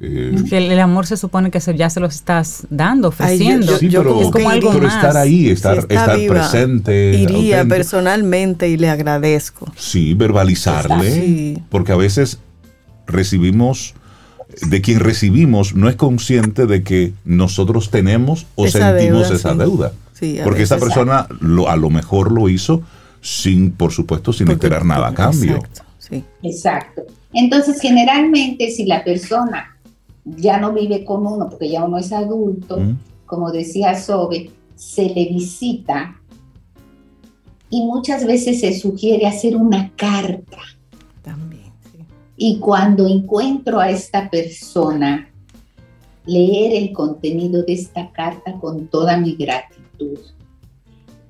[0.00, 3.78] Eh, que el, amor se supone que ya se lo estás dando, ofreciendo.
[3.78, 7.14] sí, pero, es como algo estar ahí, estar, estar presente.
[7.14, 9.72] Iría personalmente y le agradezco.
[9.76, 11.62] Sí, verbalizarle.
[11.70, 12.40] Porque a veces
[13.06, 13.94] recibimos
[14.60, 19.92] de quien recibimos no es consciente de que nosotros tenemos o sentimos esa deuda.
[20.44, 22.82] Porque esa persona lo, a lo mejor lo hizo
[23.22, 25.56] sin, por supuesto, sin esperar nada a cambio.
[25.56, 25.82] Exacto,
[26.42, 27.02] exacto.
[27.32, 29.78] Entonces, generalmente, si la persona
[30.26, 32.78] ya no vive con uno, porque ya uno es adulto,
[33.24, 36.20] como decía Sobe, se le visita
[37.70, 40.58] y muchas veces se sugiere hacer una carta
[42.44, 45.30] y cuando encuentro a esta persona,
[46.26, 50.18] leer el contenido de esta carta con toda mi gratitud.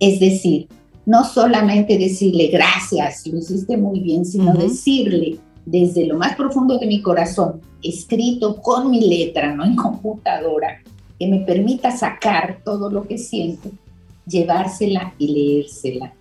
[0.00, 0.68] Es decir,
[1.04, 6.86] no solamente decirle gracias, lo hiciste muy bien, sino decirle desde lo más profundo de
[6.86, 10.82] mi corazón, escrito con mi letra, no en computadora,
[11.18, 13.70] que me permita sacar todo lo que siento,
[14.26, 16.14] llevársela y leérsela.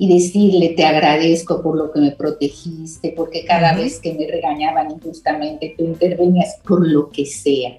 [0.00, 4.92] Y decirle te agradezco por lo que me protegiste, porque cada vez que me regañaban
[4.92, 7.78] injustamente tú intervenías por lo que sea.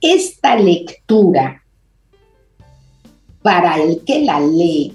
[0.00, 1.63] Esta lectura,
[3.44, 4.94] para el que la lee,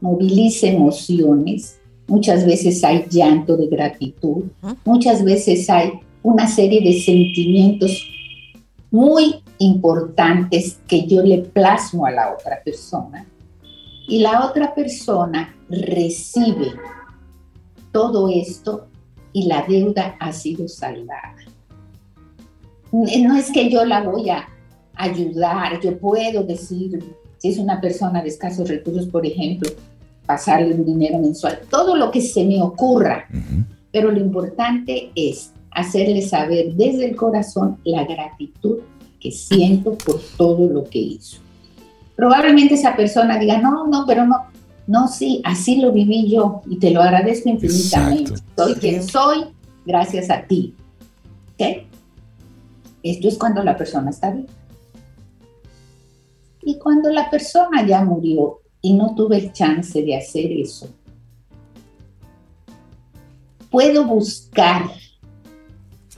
[0.00, 4.42] moviliza emociones, muchas veces hay llanto de gratitud,
[4.84, 5.92] muchas veces hay
[6.24, 8.04] una serie de sentimientos
[8.90, 13.24] muy importantes que yo le plasmo a la otra persona.
[14.08, 16.72] Y la otra persona recibe
[17.92, 18.88] todo esto
[19.32, 21.36] y la deuda ha sido saldada.
[22.90, 24.48] No es que yo la voy a
[24.96, 26.98] ayudar, yo puedo decir,
[27.46, 29.70] si es una persona de escasos recursos, por ejemplo,
[30.26, 33.26] pasarle un dinero mensual, todo lo que se me ocurra,
[33.92, 38.78] pero lo importante es hacerle saber desde el corazón la gratitud
[39.20, 41.38] que siento por todo lo que hizo
[42.16, 44.46] probablemente esa persona diga, no, no, pero no,
[44.86, 48.32] no, sí, así lo viví yo y te lo agradezco infinitamente.
[48.56, 49.44] Soy quien soy
[49.84, 50.74] gracias a ti.
[51.54, 51.86] ¿Ok?
[53.02, 54.48] Esto es cuando la persona está viva.
[56.66, 60.88] Y cuando la persona ya murió y no tuve el chance de hacer eso,
[63.70, 64.90] puedo buscar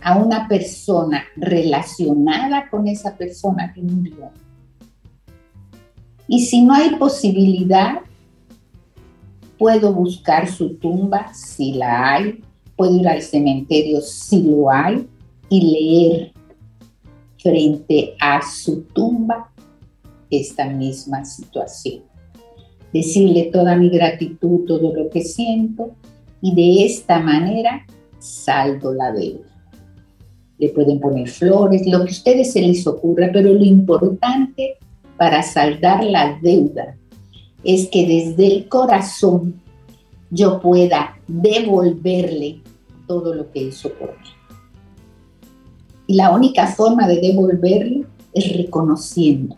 [0.02, 4.30] a una persona relacionada con esa persona que murió.
[6.26, 8.00] Y si no hay posibilidad,
[9.58, 12.42] puedo buscar su tumba si la hay,
[12.74, 15.06] puedo ir al cementerio si lo hay
[15.50, 16.32] y leer
[17.36, 19.52] frente a su tumba
[20.30, 22.02] esta misma situación.
[22.92, 25.90] Decirle toda mi gratitud, todo lo que siento
[26.40, 27.86] y de esta manera
[28.18, 29.46] saldo la deuda.
[30.58, 34.76] Le pueden poner flores, lo que a ustedes se les ocurra, pero lo importante
[35.16, 36.96] para saldar la deuda
[37.64, 39.60] es que desde el corazón
[40.30, 42.60] yo pueda devolverle
[43.06, 44.28] todo lo que hizo por mí.
[46.06, 49.56] Y la única forma de devolverle es reconociendo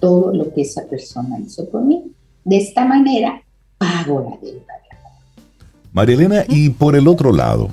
[0.00, 2.04] todo lo que esa persona hizo por mí.
[2.44, 3.42] De esta manera
[3.78, 4.78] pago la deuda.
[5.92, 7.70] María Elena, y por el otro lado,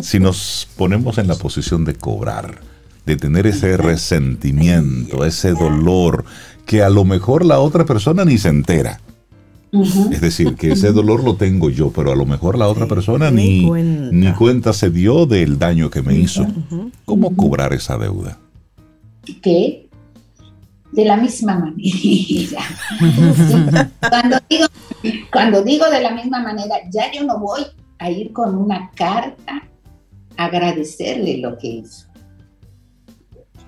[0.00, 2.60] si nos ponemos en la posición de cobrar,
[3.06, 6.24] de tener ese resentimiento, ese dolor,
[6.66, 9.00] que a lo mejor la otra persona ni se entera.
[10.10, 13.30] Es decir, que ese dolor lo tengo yo, pero a lo mejor la otra persona
[13.30, 13.70] ni,
[14.10, 14.72] ni, cuenta.
[14.72, 16.46] se dio del daño que me hizo.
[17.04, 18.38] ¿Cómo cobrar esa deuda?
[19.42, 19.85] ¿Qué?
[20.96, 22.62] De la misma manera.
[24.08, 24.66] cuando, digo,
[25.30, 27.64] cuando digo de la misma manera, ya yo no voy
[27.98, 29.62] a ir con una carta
[30.36, 32.06] a agradecerle lo que hizo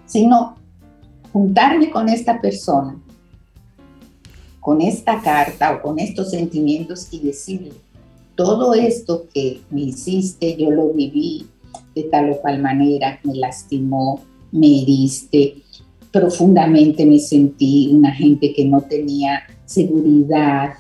[0.09, 0.57] sino
[1.33, 2.99] juntarme con esta persona,
[4.59, 7.73] con esta carta o con estos sentimientos y decirle,
[8.35, 11.47] todo esto que me hiciste, yo lo viví
[11.95, 15.63] de tal o cual manera, me lastimó, me heriste,
[16.13, 20.75] profundamente me sentí una gente que no tenía seguridad,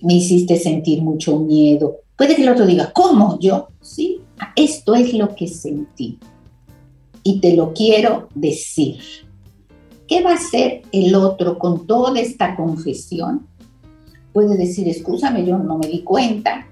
[0.00, 1.96] me hiciste sentir mucho miedo.
[2.16, 3.68] Puede que el otro diga, ¿cómo yo?
[3.80, 4.20] Sí,
[4.56, 6.18] esto es lo que sentí.
[7.22, 8.98] Y te lo quiero decir.
[10.06, 13.46] ¿Qué va a hacer el otro con toda esta confesión?
[14.32, 16.66] Puede decir, escúchame, yo no me di cuenta.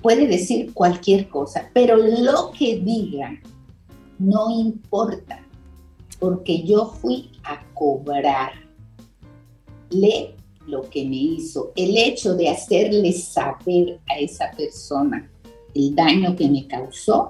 [0.00, 3.38] Puede decir cualquier cosa, pero lo que diga
[4.18, 5.40] no importa,
[6.18, 8.56] porque yo fui a cobrarle
[10.66, 11.72] lo que me hizo.
[11.76, 15.30] El hecho de hacerle saber a esa persona
[15.74, 17.28] el daño que me causó,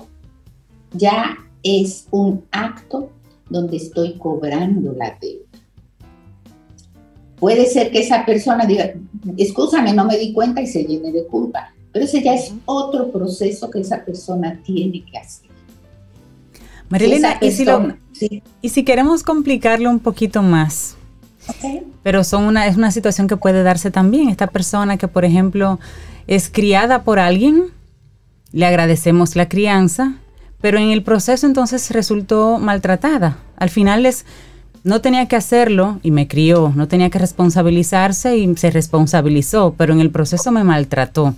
[0.93, 3.11] ya es un acto
[3.51, 5.45] donde estoy cobrando la deuda.
[7.39, 8.95] Puede ser que esa persona diga,
[9.37, 13.11] escúchame, no me di cuenta y se llene de culpa, pero ese ya es otro
[13.11, 15.46] proceso que esa persona tiene que hacer.
[16.89, 17.67] Marilena, ¿y, si
[18.63, 20.97] y si queremos complicarlo un poquito más,
[22.03, 24.29] pero son una, es una situación que puede darse también.
[24.29, 25.79] Esta persona que, por ejemplo,
[26.27, 27.65] es criada por alguien,
[28.53, 30.15] le agradecemos la crianza,
[30.61, 33.39] pero en el proceso entonces resultó maltratada.
[33.57, 34.25] Al final es,
[34.83, 39.93] no tenía que hacerlo y me crió, no tenía que responsabilizarse y se responsabilizó, pero
[39.93, 41.35] en el proceso me maltrató.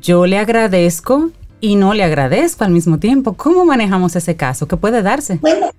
[0.00, 3.34] Yo le agradezco y no le agradezco al mismo tiempo.
[3.34, 4.68] ¿Cómo manejamos ese caso?
[4.68, 5.38] ¿Qué puede darse?
[5.40, 5.70] Bueno,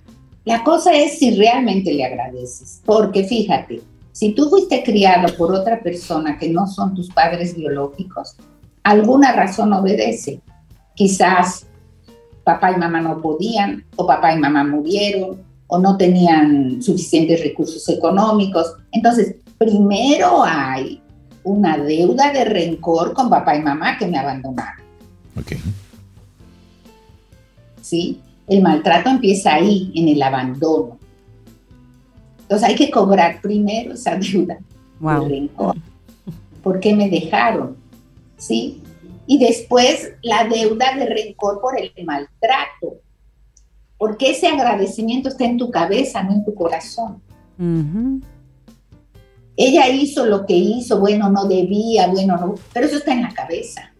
[0.46, 5.82] la cosa es si realmente le agradeces, porque fíjate, si tú fuiste criado por otra
[5.82, 8.36] persona que no son tus padres biológicos,
[8.84, 10.40] alguna razón obedece.
[10.94, 11.66] Quizás
[12.46, 17.90] papá y mamá no podían, o papá y mamá murieron, o no tenían suficientes recursos
[17.90, 18.76] económicos.
[18.92, 21.02] Entonces, primero hay
[21.44, 24.85] una deuda de rencor con papá y mamá que me abandonaron.
[25.38, 25.54] Ok.
[27.82, 28.20] ¿Sí?
[28.48, 30.98] El maltrato empieza ahí, en el abandono.
[32.42, 34.58] Entonces hay que cobrar primero esa deuda
[35.00, 35.76] de rencor.
[36.62, 37.76] ¿Por qué me dejaron?
[38.38, 38.82] ¿Sí?
[39.28, 43.02] Y después la deuda de rencor por el maltrato.
[43.98, 47.22] Porque ese agradecimiento está en tu cabeza, no en tu corazón.
[49.58, 53.34] Ella hizo lo que hizo, bueno, no debía, bueno, no, pero eso está en la
[53.34, 53.95] cabeza.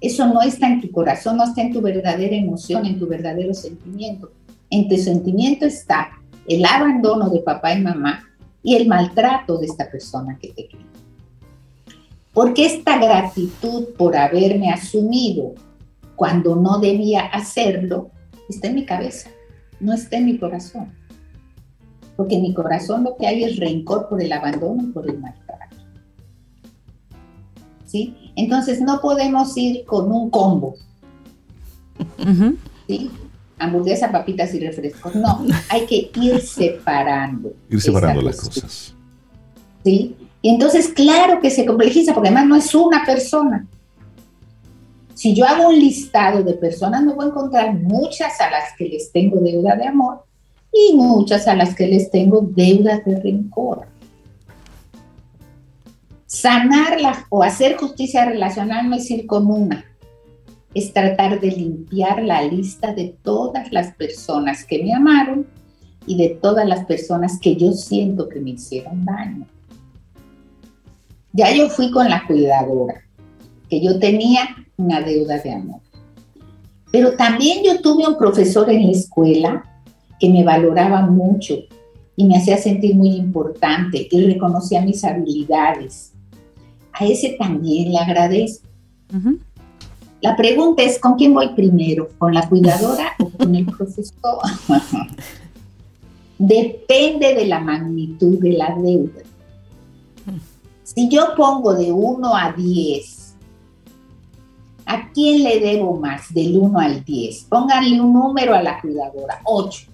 [0.00, 3.52] Eso no está en tu corazón, no está en tu verdadera emoción, en tu verdadero
[3.52, 4.30] sentimiento.
[4.70, 6.10] En tu sentimiento está
[6.46, 8.24] el abandono de papá y mamá
[8.62, 10.86] y el maltrato de esta persona que te crió.
[12.32, 15.54] Porque esta gratitud por haberme asumido
[16.14, 18.10] cuando no debía hacerlo
[18.48, 19.30] está en mi cabeza,
[19.80, 20.92] no está en mi corazón.
[22.16, 25.18] Porque en mi corazón lo que hay es rencor por el abandono y por el
[25.18, 25.76] maltrato.
[27.84, 28.27] ¿Sí?
[28.38, 30.76] Entonces no podemos ir con un combo.
[32.86, 33.10] ¿Sí?
[33.58, 35.12] Hamburguesa, papitas y refrescos.
[35.16, 37.52] No, hay que ir separando.
[37.68, 38.94] Ir separando las cosas.
[39.84, 40.14] ¿Sí?
[40.40, 43.66] Y entonces, claro que se complejiza, porque además no es una persona.
[45.14, 48.84] Si yo hago un listado de personas, me voy a encontrar muchas a las que
[48.84, 50.22] les tengo deuda de amor
[50.72, 53.97] y muchas a las que les tengo deuda de rencor
[56.28, 59.84] sanarla o hacer justicia relacional no es ir como una,
[60.74, 65.46] es tratar de limpiar la lista de todas las personas que me amaron
[66.06, 69.46] y de todas las personas que yo siento que me hicieron daño.
[71.32, 73.02] Ya yo fui con la cuidadora,
[73.70, 74.42] que yo tenía
[74.76, 75.80] una deuda de amor.
[76.92, 79.64] Pero también yo tuve un profesor en la escuela
[80.20, 81.54] que me valoraba mucho
[82.16, 86.12] y me hacía sentir muy importante y reconocía mis habilidades
[86.92, 88.66] a ese también le agradezco.
[90.20, 92.08] La pregunta es, ¿con quién voy primero?
[92.18, 94.38] ¿Con la cuidadora o con el profesor?
[96.38, 99.22] Depende de la magnitud de la deuda.
[100.82, 103.34] Si yo pongo de 1 a 10,
[104.86, 107.44] ¿a quién le debo más del 1 al 10?
[107.44, 109.86] Pónganle un número a la cuidadora, 8.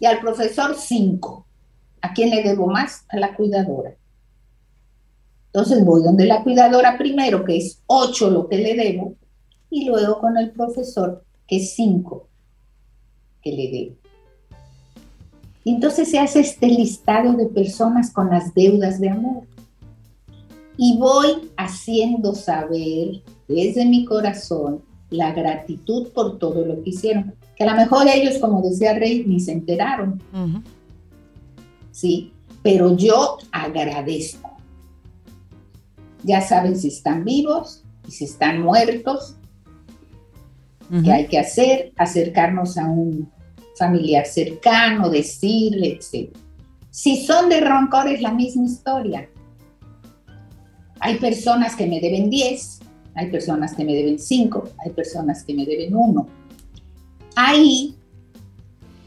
[0.00, 1.46] Y al profesor, 5.
[2.00, 3.04] ¿A quién le debo más?
[3.08, 3.94] A la cuidadora.
[5.56, 9.14] Entonces voy donde la cuidadora primero, que es 8 lo que le debo,
[9.70, 12.28] y luego con el profesor, que es 5
[13.42, 13.96] que le debo.
[15.64, 19.44] Y entonces se hace este listado de personas con las deudas de amor.
[20.76, 27.34] Y voy haciendo saber desde mi corazón la gratitud por todo lo que hicieron.
[27.56, 30.22] Que a lo mejor ellos, como decía Rey, ni se enteraron.
[31.92, 32.30] Sí,
[32.62, 34.45] pero yo agradezco
[36.22, 39.36] ya saben si están vivos y si están muertos.
[41.02, 41.92] ¿Qué hay que hacer?
[41.96, 43.28] Acercarnos a un
[43.76, 46.30] familiar cercano, decirle, etc.
[46.90, 49.28] Si son de rencor es la misma historia.
[51.00, 52.80] Hay personas que me deben 10,
[53.14, 56.26] hay personas que me deben 5, hay personas que me deben 1.
[57.34, 57.96] Ahí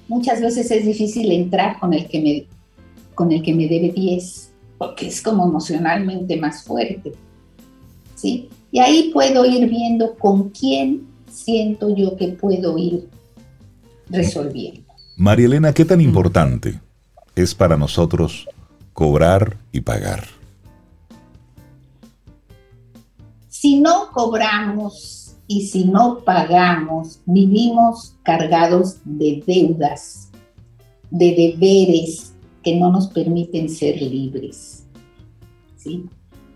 [0.08, 2.48] muchas veces es difícil entrar con el que me,
[3.16, 4.49] con el que me debe 10,
[4.80, 7.12] porque es como emocionalmente más fuerte.
[8.16, 8.50] ¿sí?
[8.72, 13.08] Y ahí puedo ir viendo con quién siento yo que puedo ir
[14.10, 14.82] resolviendo.
[15.18, 16.80] María Elena, ¿qué tan importante
[17.36, 18.48] es para nosotros
[18.94, 20.24] cobrar y pagar?
[23.50, 30.30] Si no cobramos y si no pagamos, vivimos cargados de deudas,
[31.12, 32.29] de deberes
[32.64, 34.86] que no nos permiten ser libres.
[35.80, 36.06] ¿sí?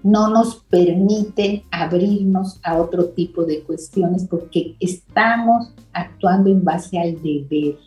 [0.03, 7.21] No nos permiten abrirnos a otro tipo de cuestiones porque estamos actuando en base al
[7.21, 7.77] deber.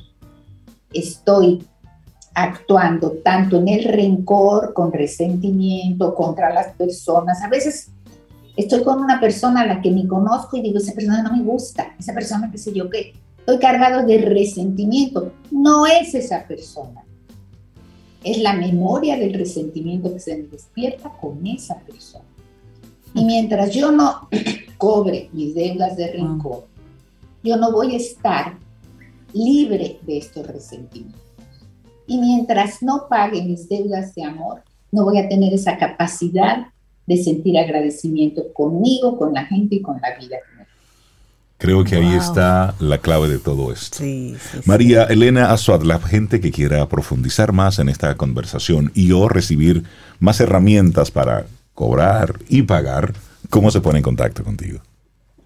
[0.92, 1.62] Estoy
[2.34, 7.42] actuando tanto en el rencor, con resentimiento contra las personas.
[7.42, 7.90] A veces
[8.56, 11.42] estoy con una persona a la que ni conozco y digo, esa persona no me
[11.42, 13.12] gusta, esa persona qué sé yo qué.
[13.38, 15.32] Estoy cargado de resentimiento.
[15.50, 17.05] No es esa persona.
[18.24, 22.24] Es la memoria del resentimiento que se me despierta con esa persona.
[23.14, 24.28] Y mientras yo no
[24.78, 26.66] cobre mis deudas de rencor,
[27.42, 28.58] yo no voy a estar
[29.32, 31.20] libre de estos resentimientos.
[32.06, 34.62] Y mientras no pague mis deudas de amor,
[34.92, 36.66] no voy a tener esa capacidad
[37.06, 40.38] de sentir agradecimiento conmigo, con la gente y con la vida.
[41.58, 44.04] Creo que ahí está la clave de todo esto.
[44.66, 49.84] María Elena Azuad, la gente que quiera profundizar más en esta conversación y o recibir
[50.20, 53.14] más herramientas para cobrar y pagar,
[53.48, 54.80] ¿cómo se pone en contacto contigo?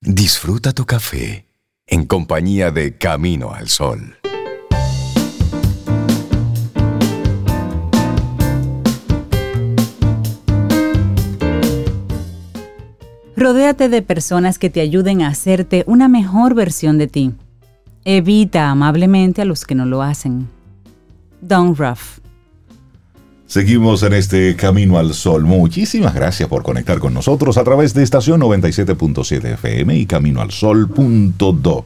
[0.00, 1.46] disfruta tu café
[1.86, 4.16] en compañía de Camino al Sol.
[13.36, 17.32] Rodéate de personas que te ayuden a hacerte una mejor versión de ti.
[18.04, 20.48] Evita amablemente a los que no lo hacen.
[21.42, 22.18] Don't Ruff.
[23.46, 25.44] Seguimos en este Camino al Sol.
[25.44, 31.84] Muchísimas gracias por conectar con nosotros a través de estación 97.7 FM y caminoalsol.do.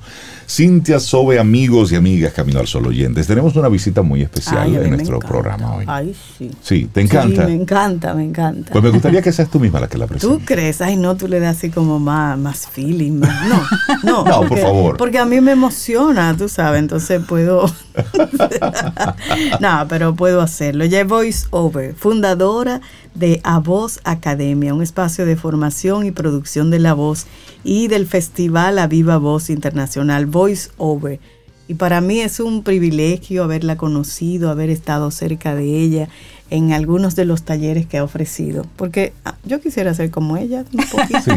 [0.50, 3.24] Cintia Sobe, amigos y amigas Camino al Sol oyentes.
[3.28, 5.84] Tenemos una visita muy especial en nuestro programa hoy.
[5.86, 6.50] Ay, sí.
[6.60, 7.46] Sí, ¿te encanta?
[7.46, 8.72] Sí, me encanta, me encanta.
[8.72, 10.36] Pues me gustaría que seas tú misma la que la presente.
[10.36, 10.80] ¿Tú crees?
[10.80, 13.20] Ay, no, tú le das así como más, más feeling.
[13.20, 13.48] Más.
[13.48, 13.62] No,
[14.02, 14.24] no.
[14.42, 14.96] no, por favor.
[14.96, 17.66] Porque a mí me emociona, tú sabes, entonces puedo...
[19.60, 20.84] no, pero puedo hacerlo.
[20.84, 22.80] Ya Voice Over, fundadora
[23.20, 27.26] de A Voz Academia, un espacio de formación y producción de la voz
[27.62, 31.20] y del Festival A Viva Voz Internacional Voice Over.
[31.68, 36.08] Y para mí es un privilegio haberla conocido, haber estado cerca de ella
[36.50, 38.66] en algunos de los talleres que ha ofrecido.
[38.76, 41.32] Porque ah, yo quisiera ser como ella un poquito.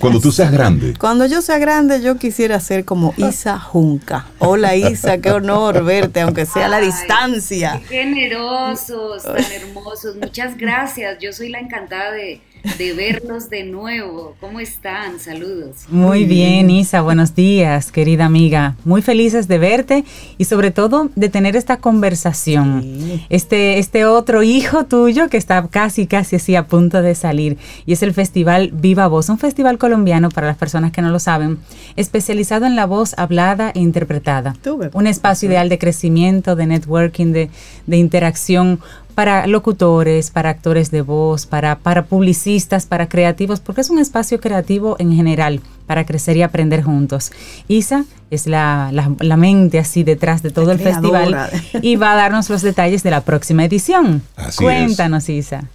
[0.00, 0.94] Cuando tú seas grande.
[0.98, 4.26] Cuando yo sea grande, yo quisiera ser como Isa Junca.
[4.38, 7.80] Hola Isa, qué honor verte, aunque sea a la distancia.
[7.88, 10.16] Qué generosos, tan hermosos.
[10.16, 11.18] Muchas gracias.
[11.20, 12.40] Yo soy la encantada de
[12.78, 14.34] de verlos de nuevo.
[14.40, 15.18] ¿Cómo están?
[15.18, 15.84] Saludos.
[15.88, 18.76] Muy bien, Isa, buenos días, querida amiga.
[18.84, 20.04] Muy felices de verte
[20.38, 22.84] y sobre todo de tener esta conversación.
[23.28, 27.92] Este, este otro hijo tuyo que está casi, casi así a punto de salir y
[27.92, 31.58] es el Festival Viva Voz, un festival colombiano para las personas que no lo saben,
[31.96, 34.54] especializado en la voz hablada e interpretada.
[34.92, 37.50] Un espacio ideal de crecimiento, de networking, de,
[37.86, 38.80] de interacción
[39.12, 44.40] para locutores, para actores de voz, para, para publicistas, para creativos, porque es un espacio
[44.40, 47.32] creativo en general para crecer y aprender juntos.
[47.68, 51.50] Isa es la, la, mente así detrás de todo el festival
[51.82, 54.22] y va a darnos los detalles de la próxima edición.
[54.56, 55.68] Cuéntanos, Isa.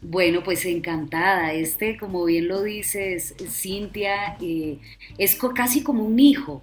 [0.00, 1.52] Bueno, pues encantada.
[1.52, 4.78] Este, como bien lo dices, Cintia, eh,
[5.18, 6.62] es casi como un hijo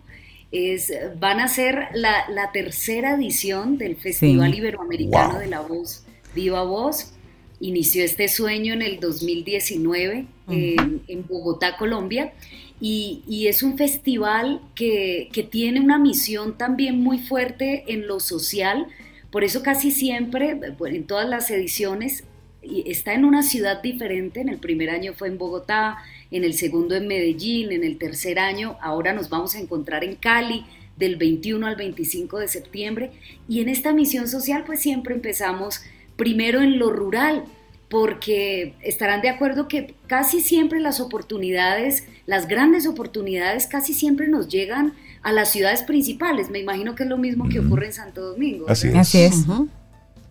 [0.55, 6.03] es, van a ser la, tercera edición del Festival Iberoamericano de la Voz,
[6.33, 7.11] Viva Voz.
[7.59, 12.33] Inició este sueño en el 2019 en, Bogotá, Colombia,
[12.79, 18.87] y, es un festival que, que, tiene una misión también muy fuerte en lo social,
[19.31, 22.23] Por eso casi siempre, en todas las ediciones,
[22.61, 24.41] está en una ciudad diferente.
[24.41, 25.97] En el primer año fue en Bogotá,
[26.31, 30.15] en el segundo en Medellín, en el tercer año ahora nos vamos a encontrar en
[30.15, 30.65] Cali
[30.97, 33.11] del 21 al 25 de septiembre.
[33.47, 35.81] Y en esta misión social pues siempre empezamos
[36.15, 37.45] primero en lo rural,
[37.89, 44.47] porque estarán de acuerdo que casi siempre las oportunidades, las grandes oportunidades casi siempre nos
[44.47, 46.49] llegan a las ciudades principales.
[46.49, 48.65] Me imagino que es lo mismo que ocurre en Santo Domingo.
[48.67, 48.95] Así es.
[48.95, 49.45] Así es.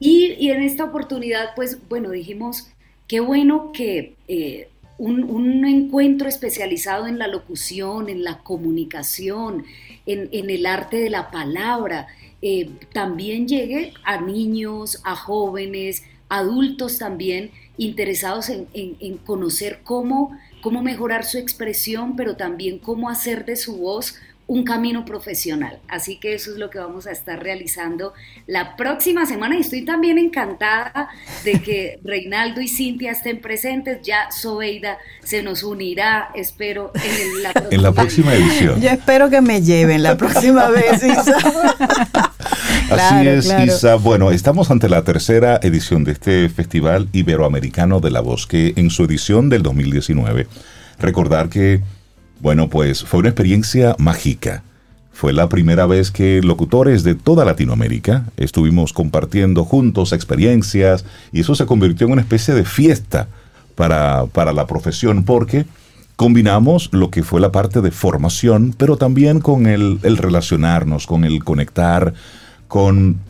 [0.00, 2.68] Y, en esta oportunidad, pues bueno, dijimos,
[3.06, 4.68] qué bueno que eh,
[4.98, 9.64] un, encuentro especializado en la locución, en la comunicación,
[10.06, 12.06] en, el arte de la palabra,
[12.42, 20.82] eh, también llegue a niños, a jóvenes, adultos también interesados en, en conocer cómo, cómo
[20.82, 24.16] mejorar su expresión, pero también cómo hacer de su voz
[24.46, 25.78] un camino profesional.
[25.88, 28.12] Así que eso es lo que vamos a estar realizando
[28.46, 31.08] la próxima semana y estoy también encantada
[31.44, 34.02] de que Reinaldo y Cintia estén presentes.
[34.02, 38.80] Ya Sobeida se nos unirá, espero, en la próxima, en la próxima edición.
[38.80, 41.38] Yo espero que me lleven la próxima vez, Isa.
[42.90, 43.94] Así es, Isa.
[43.96, 48.90] Bueno, estamos ante la tercera edición de este Festival Iberoamericano de la Voz, que en
[48.90, 50.46] su edición del 2019,
[50.98, 51.80] recordar que
[52.44, 54.62] bueno, pues fue una experiencia mágica.
[55.14, 61.54] Fue la primera vez que locutores de toda Latinoamérica estuvimos compartiendo juntos experiencias y eso
[61.54, 63.28] se convirtió en una especie de fiesta
[63.76, 65.64] para, para la profesión porque
[66.16, 71.24] combinamos lo que fue la parte de formación, pero también con el, el relacionarnos, con
[71.24, 72.12] el conectar,
[72.68, 73.20] con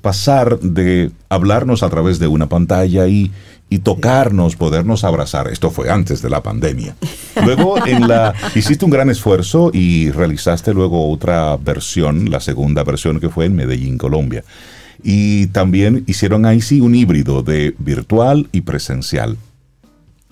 [0.00, 3.32] pasar de hablarnos a través de una pantalla y,
[3.70, 5.48] y tocarnos, podernos abrazar.
[5.48, 6.96] Esto fue antes de la pandemia.
[7.44, 13.20] Luego en la hiciste un gran esfuerzo y realizaste luego otra versión, la segunda versión
[13.20, 14.44] que fue en Medellín, Colombia.
[15.04, 19.38] Y también hicieron ahí sí un híbrido de virtual y presencial.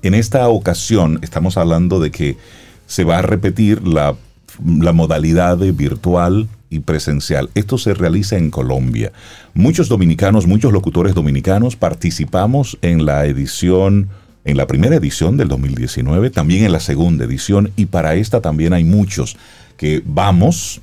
[0.02, 2.36] En esta ocasión estamos hablando de que
[2.86, 4.16] se va a repetir la,
[4.64, 7.50] la modalidad de virtual y presencial.
[7.54, 9.12] Esto se realiza en Colombia.
[9.54, 14.08] Muchos dominicanos, muchos locutores dominicanos participamos en la edición,
[14.44, 18.72] en la primera edición del 2019, también en la segunda edición y para esta también
[18.72, 19.36] hay muchos
[19.76, 20.80] que vamos,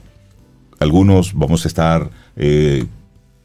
[0.79, 2.85] algunos vamos a estar eh,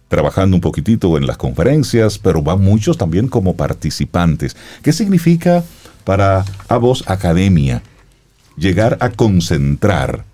[0.08, 4.56] trabajando un poquitito en las conferencias, pero van muchos también como participantes.
[4.82, 5.62] ¿Qué significa
[6.04, 7.82] para a vos academia
[8.56, 10.24] llegar a concentrar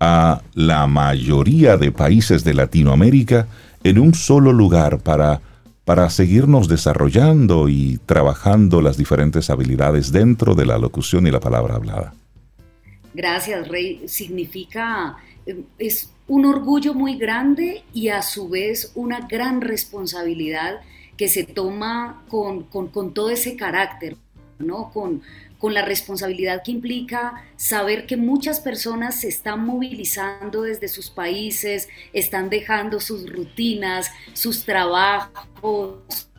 [0.00, 3.46] a la mayoría de países de Latinoamérica
[3.84, 5.40] en un solo lugar para,
[5.84, 11.76] para seguirnos desarrollando y trabajando las diferentes habilidades dentro de la locución y la palabra
[11.76, 12.14] hablada.
[13.12, 14.02] Gracias, Rey.
[14.06, 20.80] Significa, eh, es un orgullo muy grande y a su vez una gran responsabilidad
[21.16, 24.16] que se toma con, con todo ese carácter,
[24.58, 24.90] ¿no?
[24.90, 25.22] Con,
[25.60, 31.88] con la responsabilidad que implica saber que muchas personas se están movilizando desde sus países,
[32.14, 35.98] están dejando sus rutinas, sus trabajos,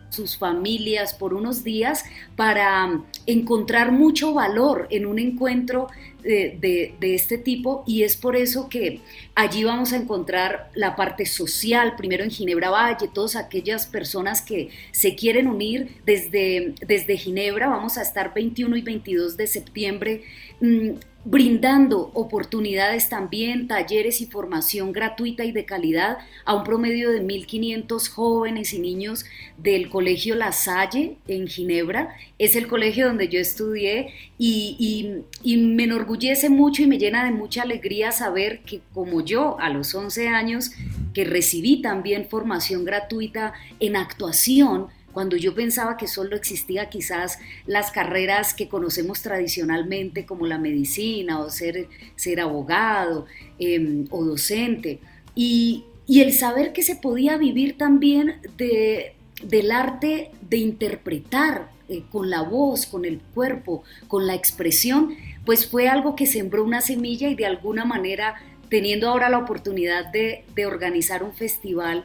[0.10, 2.04] sus familias por unos días
[2.36, 5.88] para encontrar mucho valor en un encuentro
[6.24, 9.02] de, este tipo y es por eso que
[9.36, 14.70] allí vamos a encontrar la parte social, primero en Ginebra Valle, todas aquellas personas que
[14.92, 20.24] se quieren unir desde, desde Ginebra, vamos a estar 21 y 22 de septiembre.
[20.60, 20.92] Mm,
[21.24, 28.10] brindando oportunidades también, talleres y formación gratuita y de calidad a un promedio de 1.500
[28.10, 29.26] jóvenes y niños
[29.58, 32.16] del Colegio La Salle en Ginebra.
[32.40, 37.62] Es el colegio donde yo estudié y, me enorgullece mucho y me llena de mucha
[37.62, 40.72] alegría saber que como yo a los 11 años,
[41.14, 47.92] que recibí también formación gratuita en actuación, cuando yo pensaba que solo existía quizás las
[47.92, 53.26] carreras que conocemos tradicionalmente como la medicina o ser, ser abogado
[53.60, 55.00] em, o docente.
[55.36, 62.30] Y, el saber que se podía vivir también de, del arte de interpretar eh, con
[62.30, 67.30] la voz, con el cuerpo, con la expresión, pues fue algo que sembró una semilla
[67.30, 68.36] y de alguna manera,
[68.68, 72.04] teniendo ahora la oportunidad de, de organizar un festival,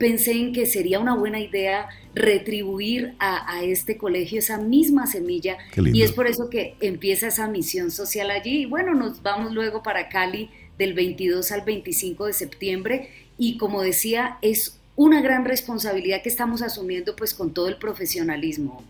[0.00, 6.00] pensé en que sería una buena idea retribuir a, este colegio esa misma semilla y
[6.00, 10.08] es por eso que empieza esa misión social allí y bueno, nos vamos luego para
[10.08, 10.48] Cali
[10.78, 16.62] del 22 al 25 de septiembre y como decía, es una gran responsabilidad que estamos
[16.62, 18.82] asumiendo pues con todo el profesionalismo.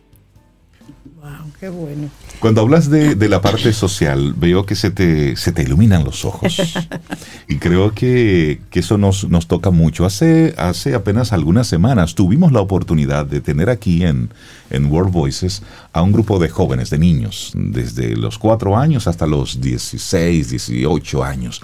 [1.20, 2.08] Wow, qué bueno.
[2.38, 6.24] Cuando hablas de, de la parte social, veo que se te, se te iluminan los
[6.24, 6.56] ojos.
[7.46, 10.06] Y creo que, que eso nos, nos toca mucho.
[10.06, 14.30] Hace, hace apenas algunas semanas tuvimos la oportunidad de tener aquí en,
[14.70, 15.62] en World Voices
[15.92, 21.24] a un grupo de jóvenes, de niños, desde los 4 años hasta los 16, 18
[21.24, 21.60] años.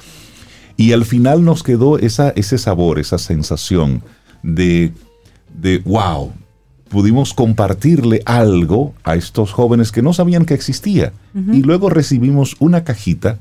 [0.77, 4.03] Y al final nos quedó esa, ese sabor, esa sensación
[4.43, 4.93] de,
[5.55, 6.33] de wow,
[6.89, 11.13] pudimos compartirle algo a estos jóvenes que no sabían que existía.
[11.53, 13.39] Y luego recibimos una cajita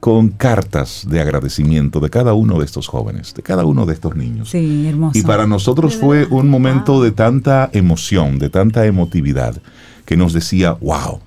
[0.00, 4.16] con cartas de agradecimiento de cada uno de estos jóvenes, de cada uno de estos
[4.16, 4.50] niños.
[4.50, 5.18] Sí, hermoso.
[5.18, 9.56] Y para nosotros fue un momento de tanta emoción, de tanta emotividad,
[10.04, 11.20] que nos decía, wow,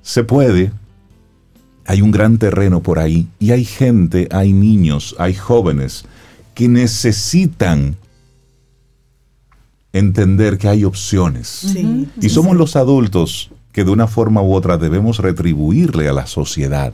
[0.00, 0.72] se puede,
[1.86, 6.04] hay un gran terreno por ahí y hay gente, hay niños, hay jóvenes
[6.54, 7.96] que necesitan
[9.92, 11.48] entender que hay opciones.
[11.48, 12.08] Sí.
[12.20, 16.92] Y somos los adultos que de una forma u otra debemos retribuirle a la sociedad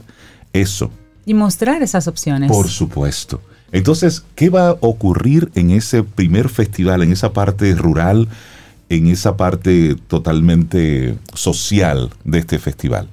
[0.53, 0.91] eso.
[1.25, 2.51] Y mostrar esas opciones.
[2.51, 3.41] Por supuesto.
[3.71, 8.27] Entonces, ¿qué va a ocurrir en ese primer festival, en esa parte rural,
[8.89, 13.09] en esa parte totalmente social de este festival?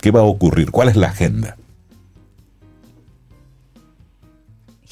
[0.00, 0.70] ¿Qué va a ocurrir?
[0.70, 1.56] ¿Cuál es la agenda?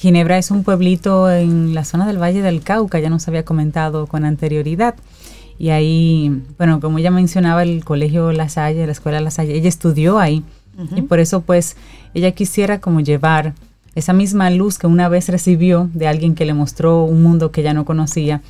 [0.01, 4.07] Ginebra es un pueblito en la zona del Valle del Cauca, ya nos había comentado
[4.07, 4.95] con anterioridad.
[5.59, 9.69] Y ahí, bueno, como ella mencionaba, el colegio La Salle, la escuela La Salle, ella
[9.69, 10.43] estudió ahí.
[10.95, 11.75] Y por eso, pues,
[12.15, 13.53] ella quisiera como llevar
[13.93, 17.61] esa misma luz que una vez recibió de alguien que le mostró un mundo que
[17.61, 18.41] ella no conocía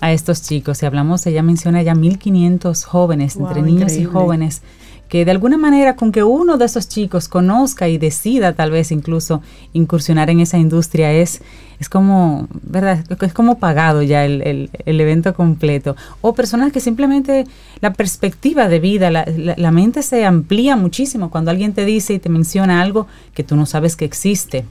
[0.00, 0.82] a estos chicos.
[0.82, 4.62] Y hablamos, ella menciona ya 1500 jóvenes, Wow, entre niños y jóvenes,
[5.08, 8.90] que de alguna manera con que uno de esos chicos conozca y decida tal vez
[8.90, 9.40] incluso
[9.72, 11.42] incursionar en esa industria es,
[11.78, 13.04] es como, ¿verdad?
[13.22, 15.94] Es como pagado ya el, el- el evento completo.
[16.22, 17.44] O personas que simplemente
[17.80, 22.14] la perspectiva de vida, la, la- la mente se amplía muchísimo cuando alguien te dice
[22.14, 24.64] y te menciona algo que tú no sabes que existe.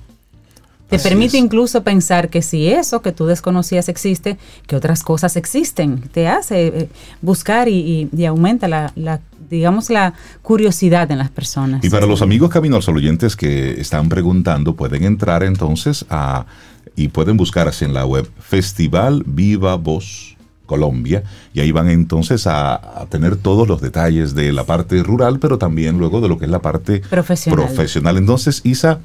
[0.90, 1.44] Te Así permite es.
[1.44, 6.00] incluso pensar que si eso que tú desconocías existe, que otras cosas existen.
[6.12, 6.90] Te hace eh,
[7.24, 9.20] buscar y, y- y aumenta la, la,
[9.50, 11.84] digamos, la curiosidad en las personas.
[11.84, 16.46] Y para los amigos Camino al Sol oyentes que están preguntando, pueden entrar entonces a
[16.96, 21.24] y pueden buscar así en la web Festival Viva Voz Colombia
[21.54, 25.58] y ahí van entonces a, a tener todos los detalles de la parte rural, pero
[25.58, 27.66] también luego de lo que es la parte Profesional.
[27.66, 28.18] profesional.
[28.18, 29.00] Entonces, Isa,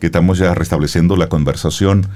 [0.00, 2.06] que estamos ya restableciendo la conversación,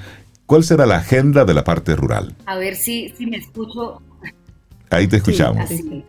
[0.47, 2.35] ¿cuál será la agenda de la parte rural?
[2.47, 4.01] A ver si, si me escucho
[4.91, 5.65] Ahí te escuchamos.
[5.65, 6.05] Así.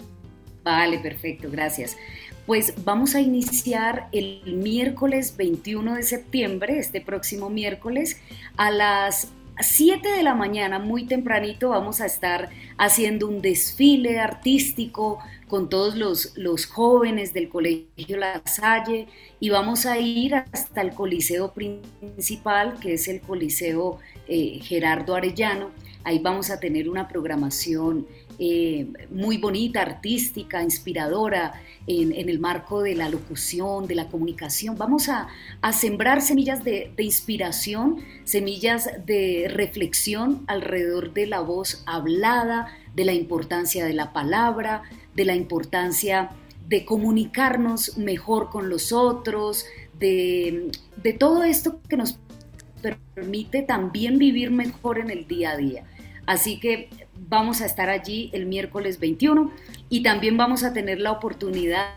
[0.72, 1.98] Vale, perfecto, gracias.
[2.46, 8.22] Pues vamos a iniciar el miércoles 21 de septiembre, este próximo miércoles,
[8.56, 9.28] a las
[9.60, 15.20] 7 de la mañana, muy tempranito, vamos a estar haciendo un desfile artístico
[15.50, 19.08] con todos los, los jóvenes del Colegio La Salle
[19.42, 24.00] y vamos a ir hasta el Coliseo principal, que es el Coliseo
[24.30, 25.72] eh, Gerardo Arellano.
[26.06, 28.08] Ahí vamos a tener una programación
[28.44, 34.80] eh, muy bonita, artística, inspiradora, en, el marco de la locución, de la comunicación.
[34.80, 35.28] Vamos a,
[35.72, 43.86] sembrar semillas de, inspiración, semillas de reflexión alrededor de la voz hablada, de la importancia
[43.86, 44.82] de la palabra,
[45.14, 46.32] de la importancia
[46.68, 49.68] de comunicarnos mejor con los otros,
[50.00, 50.72] de
[51.20, 52.18] todo esto que nos
[53.14, 55.84] permite también vivir mejor en el día a día.
[56.26, 56.90] Así que
[57.32, 59.52] vamos a estar allí el miércoles 21
[59.90, 61.96] y también vamos a tener la oportunidad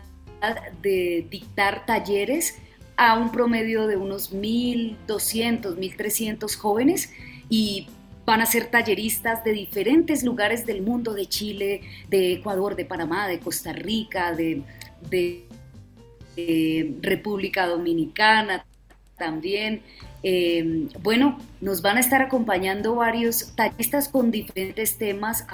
[0.81, 2.57] de dictar talleres
[2.95, 7.11] a un promedio de unos 1.200, 1.300 jóvenes
[7.49, 7.89] y
[8.25, 13.27] van a ser talleristas de diferentes lugares del mundo, de Chile, de Ecuador, de Panamá,
[13.27, 14.63] de Costa Rica, de,
[15.09, 15.43] de,
[16.37, 18.65] de República Dominicana
[19.17, 19.81] también.
[20.27, 25.45] Eh, bueno, nos van a estar acompañando varios talleristas con diferentes temas,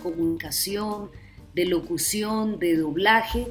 [0.00, 1.10] comunicación,
[1.54, 3.48] de locución, de doblaje.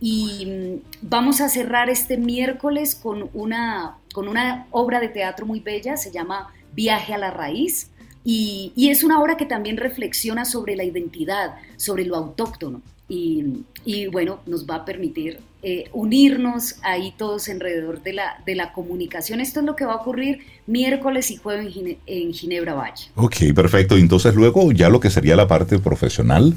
[0.00, 5.60] Y mm, vamos a cerrar este miércoles con una, con una obra de teatro muy
[5.60, 7.90] bella, se llama Viaje a la Raíz.
[8.24, 12.80] Y, y es una obra que también reflexiona sobre la identidad, sobre lo autóctono.
[13.08, 18.54] Y, y, bueno, nos va a permitir eh, unirnos ahí todos alrededor de la, de
[18.54, 19.40] la comunicación.
[19.40, 23.10] Esto es lo que va a ocurrir miércoles y jueves en, Gine, en Ginebra Valle.
[23.14, 23.96] Ok, perfecto.
[23.96, 26.54] Entonces luego ya lo que sería la parte profesional.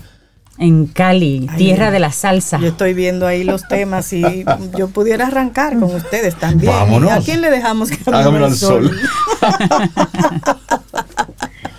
[0.58, 2.60] En Cali, Ay, tierra de la salsa.
[2.60, 4.44] Yo estoy viendo ahí los temas y
[4.76, 6.72] yo pudiera arrancar con ustedes también.
[6.72, 7.12] Vámonos.
[7.12, 8.92] ¿A quién le dejamos que al sol.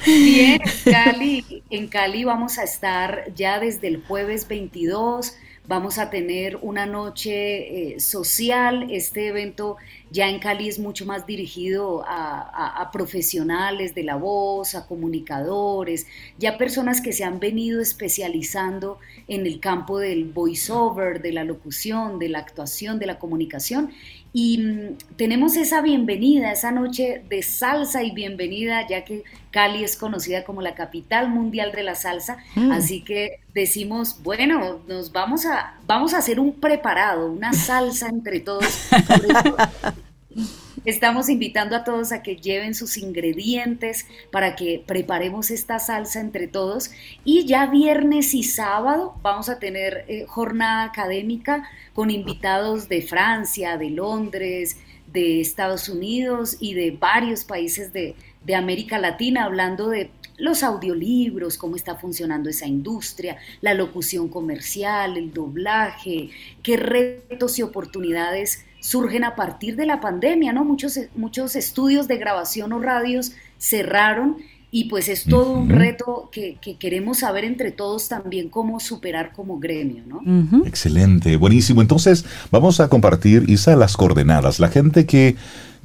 [0.08, 5.36] Bien, Cali, en Cali vamos a estar ya desde el jueves 22
[5.68, 8.86] Vamos a tener una noche eh, social.
[8.90, 9.76] Este evento
[10.10, 16.06] ya en Cali es mucho más dirigido a, profesionales de la voz, a comunicadores,
[16.38, 18.98] ya personas que se han venido especializando
[19.28, 23.90] en el campo del voiceover, de la locución, de la actuación, de la comunicación.
[24.32, 29.96] Y mm, tenemos esa bienvenida, esa noche de salsa y bienvenida, ya que Cali es
[29.96, 32.70] conocida como la capital mundial de la salsa, mm.
[32.72, 38.40] así que decimos, bueno, nos vamos a, vamos a hacer un preparado, una salsa entre
[38.40, 38.88] todos.
[40.84, 46.46] Estamos invitando a todos a que lleven sus ingredientes para que preparemos esta salsa entre
[46.46, 46.90] todos.
[47.24, 53.76] Y ya viernes y sábado vamos a tener eh, jornada académica con invitados de Francia,
[53.76, 54.76] de Londres,
[55.12, 58.14] de Estados Unidos y de varios países de,
[58.44, 65.16] de América Latina hablando de los audiolibros, cómo está funcionando esa industria, la locución comercial,
[65.16, 66.30] el doblaje,
[66.62, 70.64] qué retos y oportunidades surgen a partir de la pandemia, ¿no?
[70.64, 74.36] Muchos, muchos estudios de grabación o radios cerraron
[74.70, 79.58] y pues es todo un reto que, queremos saber entre todos también cómo superar como
[79.58, 80.66] gremio, ¿no?
[80.66, 81.80] Excelente, buenísimo.
[81.80, 84.60] Entonces vamos a compartir, Isa, las coordenadas.
[84.60, 85.36] La gente que,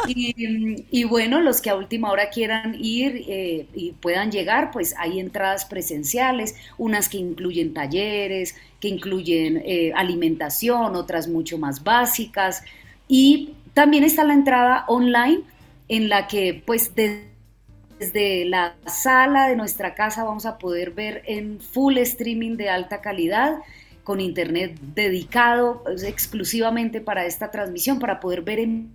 [0.07, 5.19] Y, bueno, los que a última hora quieran ir eh, y puedan llegar, pues hay
[5.19, 12.63] entradas presenciales, unas que incluyen talleres, que incluyen eh, alimentación, otras mucho más básicas.
[13.07, 15.41] Y también está la entrada online
[15.89, 17.28] en la que pues desde
[18.45, 23.57] la sala de nuestra casa vamos a poder ver en full streaming de alta calidad
[24.03, 28.89] con internet dedicado pues, exclusivamente para esta transmisión, para poder ver en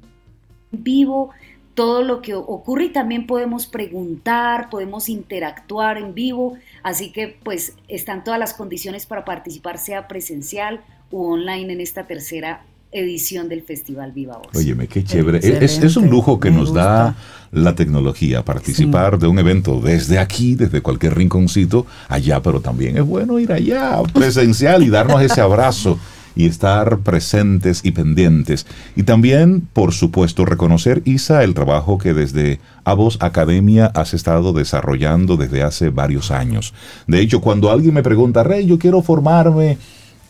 [0.73, 1.31] vivo
[1.75, 2.87] todo lo que ocurre.
[2.87, 9.07] Y también podemos preguntar, podemos interactuar en vivo, así que pues están todas las condiciones
[9.07, 14.55] para participar, sea presencial u online en esta tercera edición del Festival Viva Voz.
[14.55, 15.41] Óyeme, qué chévere.
[15.43, 17.17] Es, un lujo que nos da
[17.53, 23.05] la tecnología, participar de un evento desde aquí, desde cualquier rinconcito, allá, pero también es
[23.05, 25.99] bueno ir allá, presencial y darnos ese abrazo
[26.37, 28.67] y estar presentes y pendientes.
[28.97, 35.37] Y también, por supuesto, reconocer, Isa, el trabajo que desde Avos Academia has estado desarrollando
[35.37, 36.75] desde hace varios años.
[37.07, 39.79] De hecho, cuando alguien me pregunta, Rey, yo quiero formarme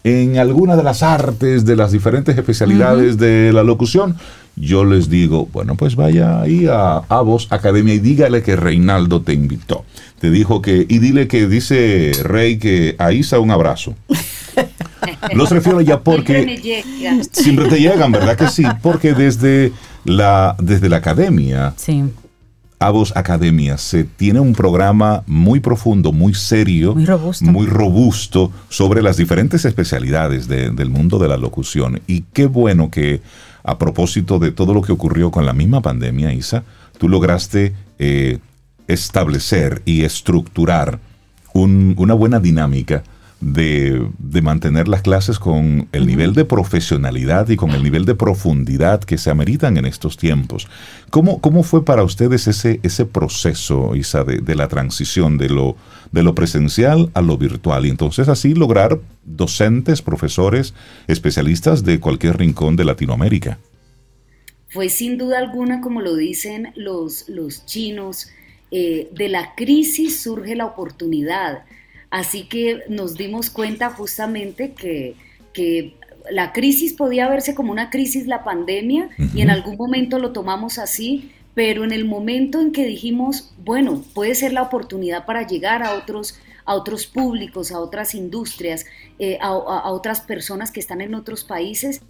[0.04, 4.16] en alguna de las artes, de las diferentes especialidades de la locución,
[4.54, 9.32] yo les digo, bueno, pues vaya ahí a Avos Academia y dígale que Reinaldo te
[9.32, 9.84] invitó.
[10.20, 13.94] Te dijo que, y dile que dice Rey que a Isa un abrazo.
[15.34, 16.82] Los refiero ya porque
[17.32, 18.64] siempre, te llegan, ¿verdad que sí?
[18.82, 19.72] Porque desde
[20.04, 22.04] la, desde la academia, sí.
[22.78, 29.64] Avos Academia, se tiene un programa muy profundo, muy serio, muy robusto, sobre las diferentes
[29.64, 32.00] especialidades del mundo de la locución.
[32.06, 33.22] Y qué bueno que
[33.62, 36.64] a propósito de todo lo que ocurrió con la misma pandemia, Isa,
[36.98, 38.38] tú lograste eh,
[38.86, 40.98] establecer y estructurar
[41.54, 43.04] una buena dinámica
[43.44, 49.02] de, mantener las clases con el nivel de profesionalidad y con el nivel de profundidad
[49.04, 50.68] que se ameritan en estos tiempos.
[51.10, 55.76] ¿Cómo, cómo fue para ustedes ese, ese proceso, Isa, de, la transición de lo,
[56.10, 57.86] de lo presencial a lo virtual?
[57.86, 60.74] Y entonces así lograr docentes, profesores,
[61.06, 63.58] especialistas de cualquier rincón de Latinoamérica.
[64.68, 68.28] Fue sin duda alguna, como lo dicen los, los chinos,
[68.70, 71.62] eh, de la crisis surge la oportunidad
[72.14, 75.16] Así que nos dimos cuenta justamente que,
[76.30, 80.78] la crisis podía verse como una crisis, la pandemia, y en algún momento lo tomamos
[80.78, 85.82] así, pero en el momento en que dijimos, bueno, puede ser la oportunidad para llegar
[85.82, 88.86] a otros a otros públicos, a otras industrias,
[89.18, 89.52] eh, a,
[89.90, 92.00] otras personas que están en otros países,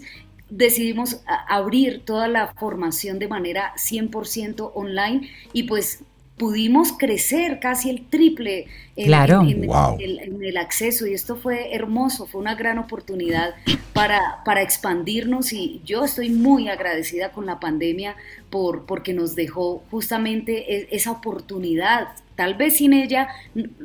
[0.48, 6.04] decidimos abrir toda la formación de manera 100% online y pues
[6.36, 8.66] pudimos crecer casi el triple
[8.96, 9.42] en, Claro.
[9.42, 9.96] en- en- Wow.
[10.00, 13.54] el, en el acceso y esto fue hermoso, fue una gran oportunidad
[13.92, 18.16] para, para expandirnos y yo estoy muy agradecida con la pandemia
[18.50, 22.08] por, porque nos dejó justamente e- esa oportunidad.
[22.34, 23.28] Tal vez sin ella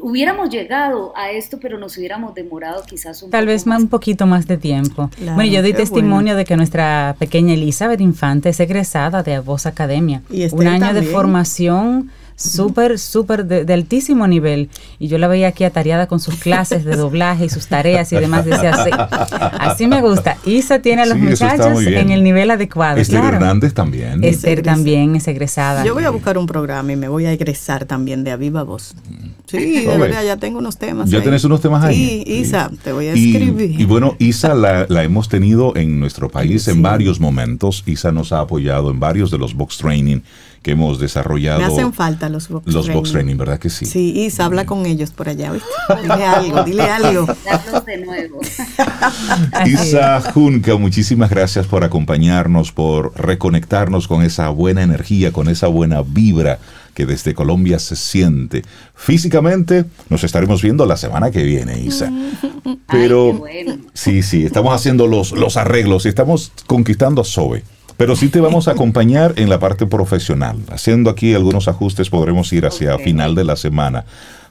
[0.01, 3.89] hubiéramos llegado a esto, pero nos hubiéramos demorado quizás un Tal poco vez más, un
[3.89, 5.11] poquito más de tiempo.
[5.15, 6.37] Claro, bueno, yo doy testimonio bueno.
[6.37, 10.23] de que nuestra pequeña Elizabeth Infante es egresada de Voz Academia.
[10.31, 12.09] Y un año de formación
[12.39, 14.69] súper, súper de, de altísimo nivel.
[14.97, 18.15] Y yo la veía aquí atareada con sus clases de doblaje y sus tareas y
[18.15, 18.45] demás.
[18.45, 18.89] Decía, así,
[19.59, 20.37] así me gusta.
[20.45, 22.97] Isa tiene a los Sí, muchachos en el nivel adecuado.
[22.97, 23.35] Esther claro.
[23.37, 24.23] Hernández también.
[24.23, 25.83] Esther también es egresada.
[25.85, 28.63] Yo voy a buscar un programa y me voy a egresar también de A Viva
[28.63, 28.95] Voz.
[29.47, 29.99] Sí, de Joven.
[30.01, 31.09] verdad, ya tengo unos temas.
[31.09, 31.23] ¿Ya ahí.
[31.23, 32.23] tenés unos temas ahí?
[32.25, 33.79] Sí, Isa, te voy a Y- escribir.
[33.81, 37.83] Y, bueno, Isa la, la hemos tenido en nuestro país en varios momentos.
[37.87, 40.19] Isa nos ha apoyado en varios de los box training
[40.61, 41.59] que hemos desarrollado.
[41.59, 43.37] me hacen falta los box los box training.
[43.37, 43.85] ¿verdad que sí?
[43.85, 45.67] Sí, Isa, habla con ellos por allá, ¿viste?
[46.01, 47.27] Dile algo, dile algo.
[47.85, 48.39] de nuevo.
[49.65, 56.01] Isa Junca, muchísimas gracias por acompañarnos, por reconectarnos con esa buena energía, con esa buena
[56.01, 56.59] vibra
[56.93, 58.63] que desde Colombia se siente.
[58.95, 62.11] Físicamente nos estaremos viendo la semana que viene, Isa.
[62.91, 63.77] Pero Ay, qué bueno.
[63.93, 67.63] sí, sí, estamos haciendo los, los arreglos y estamos conquistando a Sobe.
[67.99, 70.55] Pero sí te vamos a acompañar en la parte profesional.
[70.71, 74.05] Haciendo aquí algunos ajustes podremos ir hacia final de la semana.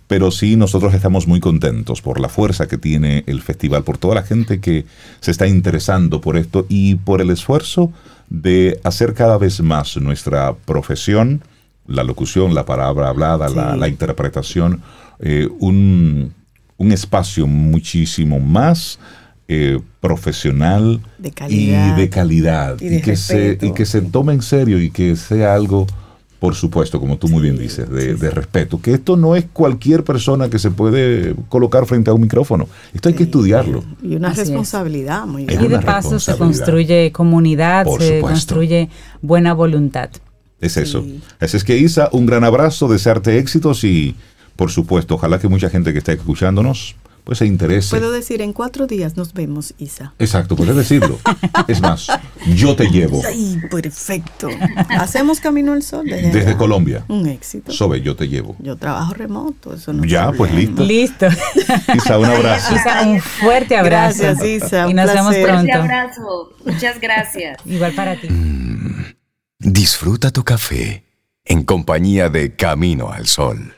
[0.06, 4.16] Pero sí, nosotros estamos muy contentos por la fuerza que tiene el festival, por toda
[4.16, 4.84] la gente que
[5.20, 7.90] se está interesando por esto y por el esfuerzo
[8.28, 11.40] de hacer cada vez más nuestra profesión,
[11.86, 14.82] la locución, la palabra hablada, la interpretación,
[15.20, 16.34] eh, un,
[16.76, 18.98] un espacio muchísimo más
[19.48, 21.96] eh, profesional De calidad.
[21.96, 25.16] y de calidad Y de que se, y que se tome en serio y que
[25.16, 25.86] sea algo
[26.38, 30.04] por supuesto, como tú muy bien dices, de, de respeto, que esto no es cualquier
[30.04, 32.68] persona que se puede colocar frente a un micrófono.
[32.94, 33.82] Esto hay que estudiarlo.
[34.04, 34.46] Y una Así es.
[34.48, 35.78] responsabilidad muy Es Y grande.
[35.78, 38.28] de paso se construye comunidad, Por se supuesto.
[38.28, 38.88] construye
[39.20, 40.10] buena voluntad.
[40.60, 41.02] Es eso.
[41.02, 41.20] Sí.
[41.40, 44.14] Así es que Isa, un gran abrazo, desearte éxitos y,
[44.54, 46.94] por supuesto, ojalá que mucha gente que está escuchándonos,
[47.28, 47.90] pues se interese.
[47.90, 50.14] Puedo decir, en cuatro días nos vemos, Isa.
[50.18, 51.18] Exacto, puedes decirlo.
[51.68, 52.06] es más,
[52.56, 54.48] yo te llevo Ay, perfecto.
[54.98, 56.56] Hacemos Camino al Sol desde, desde.
[56.56, 57.04] Colombia.
[57.06, 57.70] Un éxito.
[57.70, 58.56] Sobe, yo te llevo.
[58.60, 60.82] Yo trabajo remoto, eso no es Ya, pues listo.
[60.82, 61.26] Listo.
[61.94, 62.74] Isa, un abrazo.
[62.74, 64.22] Isa, un fuerte abrazo.
[64.22, 65.42] Gracias, Isa, Y un nos vemos placer.
[65.50, 65.82] Fuerte pronto.
[65.82, 66.52] abrazo.
[66.64, 67.58] Muchas gracias.
[67.66, 68.28] Igual para ti.
[69.58, 71.04] Disfruta tu café
[71.44, 73.74] en compañía de Camino al Sol.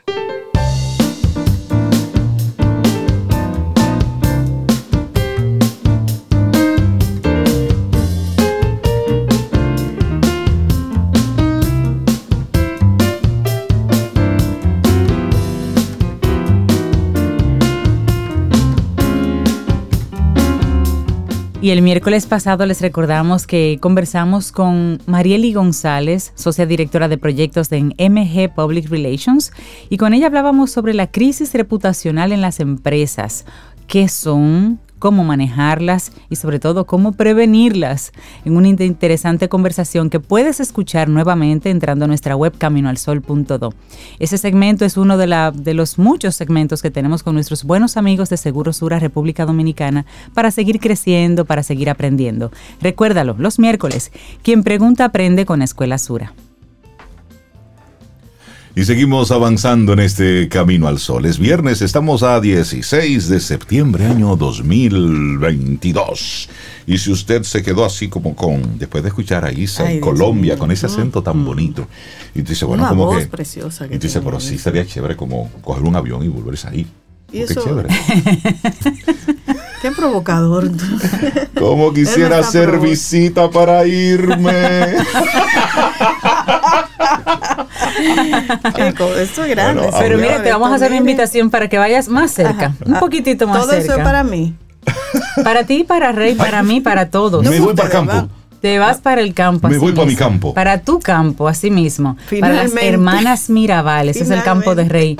[21.61, 27.71] Y el miércoles pasado les recordamos que conversamos con Marieli González, socia directora de proyectos
[27.71, 29.51] en MG Public Relations,
[29.87, 33.45] y con ella hablábamos sobre la crisis reputacional en las empresas,
[33.85, 38.13] qué son, cómo manejarlas y sobre todo cómo prevenirlas
[38.45, 43.73] en una inte- interesante conversación que puedes escuchar nuevamente entrando a nuestra web caminoalsol.do.
[44.19, 48.29] Ese segmento es uno de, de los muchos segmentos que tenemos con nuestros buenos amigos
[48.29, 52.51] de Seguro Sura República Dominicana para seguir creciendo, para seguir aprendiendo.
[52.79, 54.11] Recuérdalo, los miércoles,
[54.43, 56.33] quien pregunta aprende con Escuela Sura.
[58.73, 61.25] Y seguimos avanzando en este camino al sol.
[61.25, 66.47] Es viernes, estamos a 16 de septiembre, año 2022.
[66.87, 70.01] Y si usted se quedó así como con, después de escuchar a Isa Ay, en
[70.01, 71.45] Colombia, con ese acento tan Mm.
[71.45, 71.85] bonito,
[72.33, 73.25] y tú dices, bueno, Una como voz que...
[73.27, 76.69] preciosa que Y tú dices, pero sí sería chévere como coger un avión y volverse
[76.69, 76.87] ahí.
[77.29, 77.89] Y Qué eso- chévere.
[79.81, 80.69] Qué provocador.
[81.57, 84.51] Como quisiera hacer provo- visita para irme.
[88.75, 89.81] Chico, esto es grande.
[89.83, 92.73] Bueno, Pero mira, te vamos a hacer una invitación para que vayas más cerca, Ajá.
[92.85, 93.83] un Ah, poquitito más Todo cerca.
[93.85, 94.55] eso es para mí.
[95.43, 97.43] Para ti, para Rey, para mí, para todos.
[97.47, 98.27] Me voy para campo.
[98.61, 99.67] Te vas para el campo.
[99.67, 100.53] Me así voy para mi campo.
[100.53, 102.15] Para tu campo, así mismo.
[102.39, 105.17] Para las hermanas Mirabal, ese es el campo de Rey.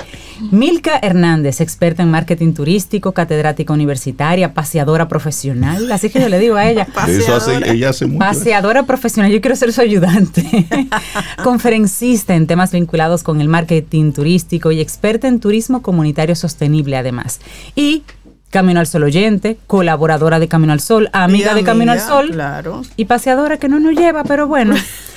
[0.50, 5.90] Milka Hernández, experta en marketing turístico, catedrática universitaria, paseadora profesional.
[5.90, 6.86] Así que yo le digo a ella.
[7.06, 7.72] De eso hace, Paseadora.
[7.72, 8.18] ella hace mucho.
[8.18, 10.66] Paseadora profesional, yo quiero ser su ayudante.
[11.42, 17.40] Conferencista en temas vinculados con el marketing turístico y experta en turismo comunitario sostenible además.
[17.74, 18.02] Y
[18.52, 22.82] Camino al Sol oyente, colaboradora de Camino al Sol, amiga de Camino al Sol Claro.
[22.98, 24.74] y paseadora que no nos lleva, pero bueno.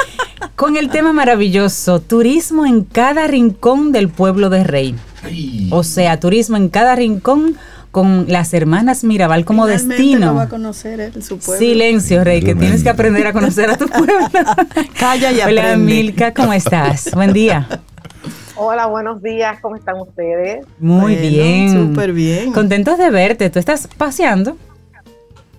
[0.55, 4.95] Con el tema maravilloso, turismo en cada rincón del pueblo de Rey.
[5.69, 7.57] O sea, turismo en cada rincón
[7.91, 10.27] con las hermanas Mirabal como Finalmente destino.
[10.27, 11.59] lo va a conocer su pueblo.
[11.59, 14.13] Silencio, Rey, que tienes que aprender a conocer a tu pueblo.
[14.99, 15.77] Calla y Hola, aprende.
[15.93, 17.09] Milka, ¿cómo estás?
[17.13, 17.67] Buen día.
[18.57, 20.65] Hola, buenos días, ¿cómo están ustedes?
[20.79, 21.69] Muy Bueno, bien.
[21.89, 22.53] súper bien.
[22.53, 23.49] Contentos de verte.
[23.49, 24.55] ¿Tú estás paseando?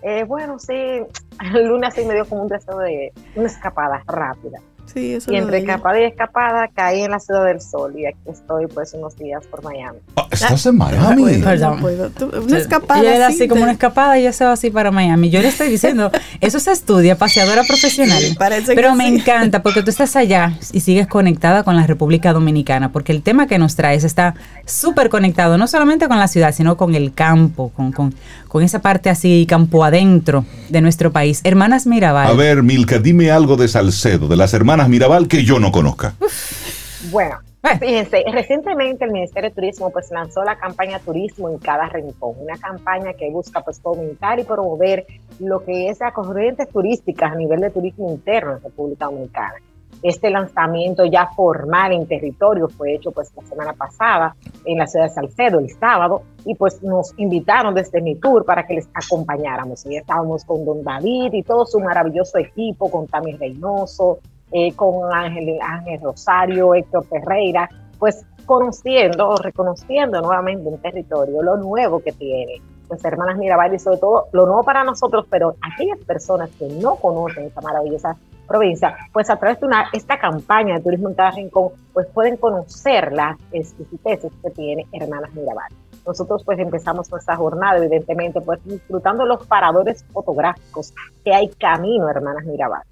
[0.03, 0.73] Eh, bueno, sí,
[1.55, 4.61] el lunes sí me dio como un deseo de una escapada rápida.
[4.93, 8.19] Sí, eso Y entre escapada y escapada caí en la Ciudad del Sol y aquí
[8.31, 9.99] estoy pues unos días por Miami.
[10.17, 11.23] Ah, ¿Estás en No Miami?
[11.23, 11.75] puedo, Perdón.
[11.77, 12.11] no puedo.
[12.11, 13.01] Tú- Una escapada.
[13.01, 15.29] Ella era así como una escapada y ella se va así para Miami.
[15.31, 16.11] Yo le estoy diciendo,
[16.41, 18.23] eso se estudia, paseadora profesional.
[18.39, 19.15] Parece Pero que me sí.
[19.17, 23.47] encanta porque tú estás allá y sigues conectada con la República Dominicana, porque el tema
[23.47, 24.35] que nos traes está
[24.65, 28.15] súper conectado, no solamente con la ciudad, sino con el campo, con, con,
[28.49, 31.41] con esa parte así campo adentro de nuestro país.
[31.45, 32.27] Hermanas Mirabal.
[32.29, 36.15] A ver, Milka, dime algo de Salcedo, de las hermanas Mirabal que yo no conozca.
[37.11, 37.79] Bueno, Bueno.
[37.81, 42.57] fíjense, recientemente el Ministerio de Turismo pues lanzó la campaña Turismo en cada rincón, una
[42.59, 45.07] campaña que busca pues fomentar y promover
[45.41, 49.55] lo que es las corrientes turísticas a nivel de turismo interno en República Dominicana.
[50.03, 55.07] Este lanzamiento ya formal en territorio fue hecho pues la semana pasada en la ciudad
[55.07, 59.87] de Salcedo el sábado y pues nos invitaron desde mi tour para que les acompañáramos
[59.87, 64.19] y estábamos con Don David y todo su maravilloso equipo, con Tami Reynoso,
[64.53, 67.69] eh, con Ángel, Ángel Rosario, Héctor Ferreira,
[67.99, 73.79] pues conociendo o reconociendo nuevamente un territorio, lo nuevo que tiene, pues Hermanas Mirabal y
[73.79, 78.17] sobre todo lo nuevo para nosotros, pero aquellas personas que no conocen esta maravillosa
[78.47, 82.37] provincia, pues a través de una, esta campaña de turismo en cada rincón, pues pueden
[82.37, 85.73] conocer las exquisiteces que tiene Hermanas Mirabal.
[86.07, 90.95] Nosotros pues empezamos nuestra jornada, evidentemente, pues disfrutando los paradores fotográficos
[91.25, 92.85] que hay camino, Hermanas Mirabal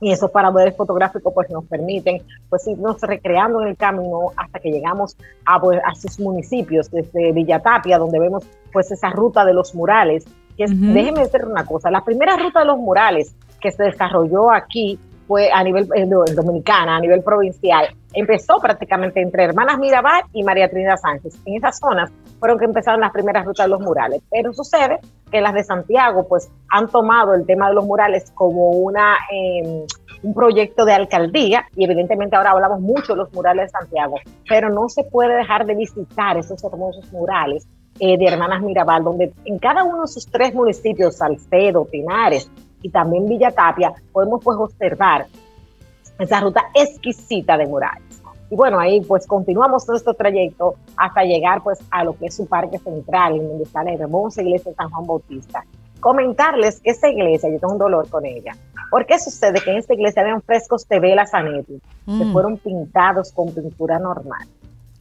[0.00, 4.70] y esos paradores fotográficos pues nos permiten pues irnos recreando en el camino hasta que
[4.70, 9.74] llegamos a, pues, a sus municipios desde Villatapia donde vemos pues esa ruta de los
[9.74, 10.26] murales
[10.56, 14.52] que es, déjenme decir una cosa la primera ruta de los murales que se desarrolló
[14.52, 20.42] aquí fue a nivel eh, dominicana, a nivel provincial, empezó prácticamente entre Hermanas Mirabal y
[20.42, 21.38] María Trinidad Sánchez.
[21.44, 24.22] En esas zonas fueron que empezaron las primeras rutas de los murales.
[24.30, 24.98] Pero sucede
[25.30, 29.84] que las de Santiago pues han tomado el tema de los murales como una, eh,
[30.22, 34.16] un proyecto de alcaldía y evidentemente ahora hablamos mucho de los murales de Santiago,
[34.48, 37.66] pero no se puede dejar de visitar esos hermosos murales
[37.98, 42.50] eh, de Hermanas Mirabal, donde en cada uno de sus tres municipios, Salcedo, Pinares
[42.86, 45.26] y también Villa Tapia, podemos pues observar
[46.20, 48.02] esa ruta exquisita de murales.
[48.48, 52.46] Y bueno, ahí pues continuamos nuestro trayecto hasta llegar pues a lo que es su
[52.46, 55.64] parque central, en donde está la hermosa iglesia de San Juan Bautista.
[55.98, 58.52] Comentarles que esa iglesia, yo tengo un dolor con ella.
[58.88, 62.32] ¿Por qué sucede que en esta iglesia habían frescos de Vela Zanetti que Mm.
[62.32, 64.46] fueron pintados con pintura normal?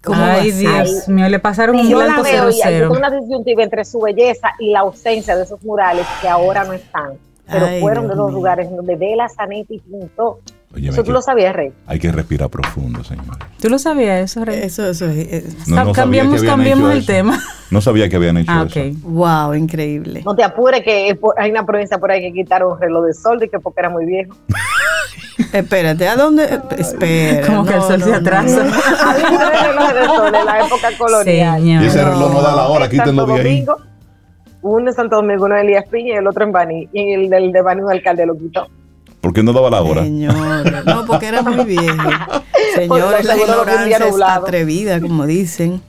[0.04, 0.52] ¿Cómo va a Ay?
[0.52, 2.92] Dios mío, le pasaron un Y yo la blanco veo cero y hay cero.
[2.98, 7.14] una disyuntiva entre su belleza y la ausencia de esos murales que ahora no están,
[7.52, 8.36] pero Ay, fueron Dios de los mío.
[8.38, 10.40] lugares donde Vela Zanetti pintó.
[10.74, 11.72] Oye, Eso tú lo sabías, Rey.
[11.88, 13.38] hay que respirar profundo, señor.
[13.62, 14.60] ¿Tú lo sabías eso, Rey?
[14.62, 15.18] Eso, eso es.
[15.32, 17.08] es- No, no cambiamos cambiamos el eso.
[17.08, 17.42] tema.
[17.72, 18.80] No sabía que habían hecho Ah, eso.
[18.80, 18.96] ok.
[19.04, 20.22] Wow, increíble.
[20.26, 23.14] No te apures que eh, hay una provincia por ahí que quitaron un reloj de
[23.14, 24.36] sol de que porque era muy viejo.
[25.54, 26.60] Espérate, ¿a dónde?
[26.78, 27.46] Espera.
[27.48, 28.62] Como que el sol se atrasa.
[28.62, 31.60] Había un reloj de sol en la época colonial.
[31.62, 31.84] Señor.
[31.84, 33.40] Y ese reloj no da la hora, En quítenlo de ahí.
[33.44, 33.78] Domingo,
[34.66, 36.90] uno en Santo Domingo, uno en Elías Piña y el otro en Baní.
[36.92, 38.68] Y el del de Baní un alcalde lo quitó.
[39.22, 40.04] ¿Por qué no daba la hora?
[40.04, 40.36] Señor,
[40.86, 42.10] no, porque era muy viejo.
[42.76, 45.82] Señores, la ignorancia es atrevida, como dicen.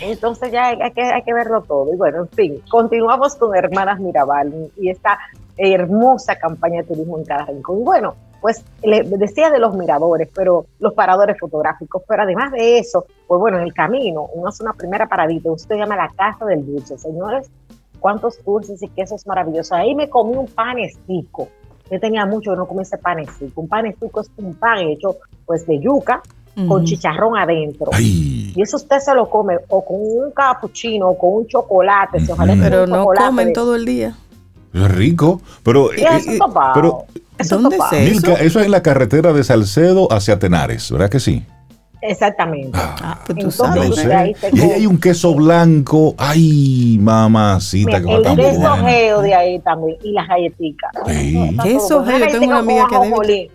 [0.00, 1.92] Entonces ya hay, hay que, hay que verlo todo.
[1.92, 5.18] Y bueno, en fin, continuamos con Hermanas Mirabal y esta
[5.56, 7.80] hermosa campaña de turismo en cada rincón.
[7.80, 8.14] Y bueno,
[8.44, 13.40] pues le decía de los miradores, pero los paradores fotográficos, pero además de eso, pues
[13.40, 16.62] bueno, en el camino uno hace una primera paradita, usted se llama la Casa del
[16.66, 16.98] Dulce.
[16.98, 17.50] Señores,
[18.00, 19.72] cuántos dulces y quesos maravillosos.
[19.72, 21.48] Ahí me comí un panestico.
[21.90, 23.62] Yo tenía mucho que no comí ese panestico.
[23.62, 25.16] Un panestico es un pan hecho
[25.46, 26.20] pues de yuca
[26.68, 27.92] con chicharrón adentro.
[27.94, 32.20] Ay, Y eso usted se lo come o con un cappuccino o con un chocolate.
[32.20, 34.14] si ojalá sea Pero un no chocolate comen de- todo el día.
[34.74, 35.40] es rico.
[35.62, 36.38] Pero, eso eh,
[36.74, 37.04] pero
[37.44, 41.08] Eso es ¿dónde se- Milka, eso es en la carretera de Salcedo hacia Tenares, ¿verdad
[41.10, 41.44] que sí?
[42.06, 42.78] Exactamente.
[42.78, 44.14] Ah, pues tú Entonces, sabes.
[44.14, 46.14] Ahí te Y ahí hay un queso blanco.
[46.18, 48.86] Ay, mamacita, Mira, que el queso bueno.
[48.86, 50.90] geo de ahí también y las galletitas.
[51.06, 51.56] Sí.
[51.62, 53.50] Queso geo, tengo una amiga que con debe-.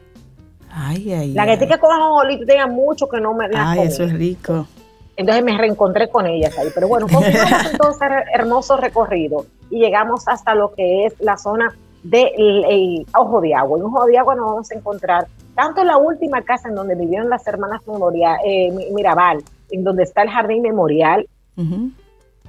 [0.72, 4.04] Ay, ay, La galletita con ajonjolí, tú tenías mucho que no me habías Ay, eso
[4.04, 4.68] es rico.
[5.16, 6.70] Entonces me reencontré con ellas ahí.
[6.74, 11.76] Pero bueno, continuamos entonces el hermoso recorrido y llegamos hasta lo que es la zona
[12.04, 13.78] del el Ojo de Agua.
[13.78, 17.30] En Ojo de Agua nos vamos a encontrar tanto la última casa en donde vivieron
[17.30, 21.28] las hermanas Memoria, eh, Mirabal, en donde está el jardín memorial,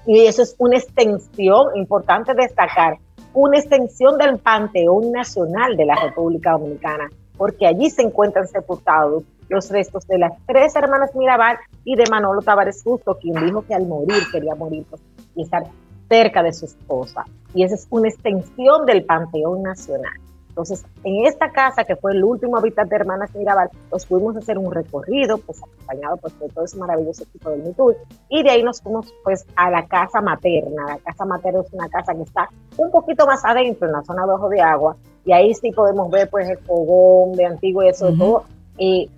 [0.07, 2.98] y eso es una extensión, importante destacar,
[3.34, 9.68] una extensión del Panteón Nacional de la República Dominicana, porque allí se encuentran sepultados los
[9.70, 13.86] restos de las tres hermanas Mirabal y de Manolo Tavares Justo, quien dijo que al
[13.86, 15.03] morir quería morir pues,
[15.34, 15.64] y estar
[16.09, 17.24] cerca de su esposa.
[17.55, 20.12] Y esa es una extensión del Panteón Nacional.
[20.51, 24.59] Entonces, en esta casa, que fue el último hábitat de Hermanas Mirabal, pues pudimos hacer
[24.59, 27.94] un recorrido, pues acompañado pues, de todo ese maravilloso equipo del MeToo,
[28.28, 30.86] y de ahí nos fuimos pues a la casa materna.
[30.86, 34.26] La casa materna es una casa que está un poquito más adentro, en la zona
[34.26, 37.88] de Ojo de Agua, y ahí sí podemos ver pues el fogón de antiguo y
[37.88, 38.44] eso, todo,
[38.76, 39.09] eh,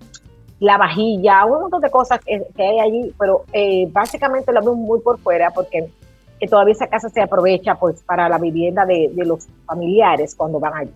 [0.59, 5.01] la vajilla, un montón de cosas que, hay allí, pero eh, básicamente lo vemos muy
[5.01, 5.89] por fuera porque
[6.43, 10.73] que todavía esa casa se aprovecha pues para la vivienda de, los familiares cuando van
[10.73, 10.91] allí.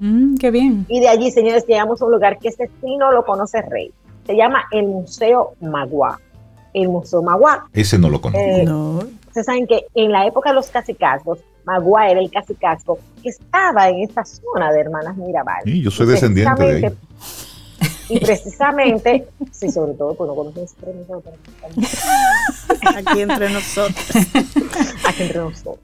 [0.00, 0.86] Mm, qué bien.
[0.88, 3.92] Y de allí, señores, llegamos a un lugar que este sí no lo conoce Rey.
[4.26, 6.18] Se llama el Museo Magua.
[6.74, 7.68] El Museo Magua.
[7.72, 8.44] Ese no lo conozco.
[8.44, 8.98] Eh, no.
[9.28, 13.88] Ustedes saben que en la época de los cacicazgos, Magua era el cacicazgo que estaba
[13.88, 15.62] en esta zona de Hermanas Mirabal.
[15.62, 16.92] Sí, yo soy descendiente de ahí.
[18.08, 20.74] Y precisamente, sí, sobre todo, pues no conocemos
[22.96, 23.96] Aquí entre nosotros.
[25.06, 25.78] Aquí entre nosotros.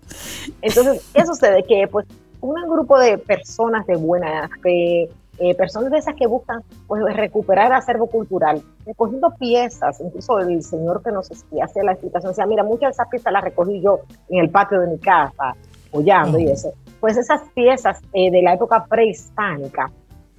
[0.63, 1.63] Entonces, ¿qué sucede?
[1.65, 2.07] Que pues
[2.41, 5.09] un grupo de personas de buena fe,
[5.39, 11.03] eh, personas de esas que buscan pues, recuperar acervo cultural, recogiendo piezas, incluso el señor
[11.03, 14.41] que nos hace la explicación decía, mira, muchas de esas piezas las recogí yo en
[14.41, 15.55] el patio de mi casa,
[15.89, 16.73] apoyando y eso.
[17.01, 19.91] Pues esas piezas eh, de la época prehispánica,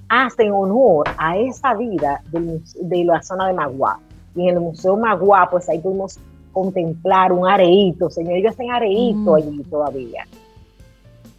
[0.09, 3.99] hacen honor a esa vida de, la zona de Magua.
[4.35, 6.19] Y en el Museo Magua, pues ahí pudimos
[6.51, 9.35] contemplar un areíto, señor, ellos hacen areíto mm.
[9.35, 10.25] allí todavía.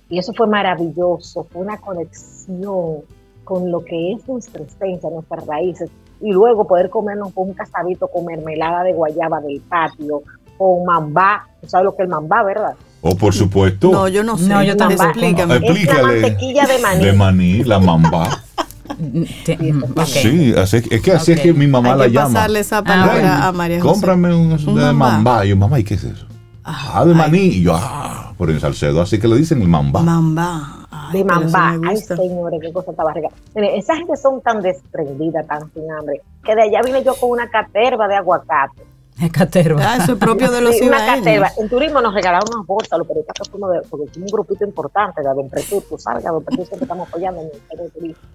[0.09, 3.03] Y eso fue maravilloso, fue una conexión
[3.45, 5.91] con lo que es nuestra esencia, nuestras raíces.
[6.21, 10.23] Y luego poder comernos un casadito con mermelada de guayaba del patio,
[10.57, 12.75] con mambá, ¿tú sabes lo que es el mambá, verdad?
[13.09, 13.93] Oh, por supuesto.
[13.93, 14.49] No, yo no sé.
[14.49, 15.05] No, yo tampoco.
[15.05, 15.57] Explícame.
[15.57, 17.05] Es la mantequilla de maní.
[17.05, 18.43] De maní, la mambá.
[20.07, 22.35] Sí, así, es que así es que mi mamá la llama.
[22.35, 23.93] pasarle esa palabra a María José.
[23.93, 25.45] Cómprame un, de mambá.
[25.45, 26.27] Y yo, mamá, ¿y qué es eso?
[26.65, 27.39] Ah, de maní.
[27.39, 29.01] Y yo, ah, por el Salcedo.
[29.03, 30.01] Así que le dicen el mambá.
[30.01, 30.87] Mambá.
[31.13, 31.79] de mambá.
[31.87, 33.29] Ay, señores, qué cosa tan barriga.
[33.55, 37.49] Esa gente son tan desprendidas, tan sin hambre, que de allá vine yo con una
[37.49, 38.83] caterva de aguacate
[39.33, 39.81] Caterva.
[39.83, 41.51] Ah, eso es propio de los sí, Una caterva.
[41.59, 45.23] En turismo nos regalaron unas bolsas, los periodistas como de, porque es un grupito importante
[45.23, 48.29] de Don Pretur, tú sabes, Don Pretur siempre estamos apoyando en el Ministerio de Turismo.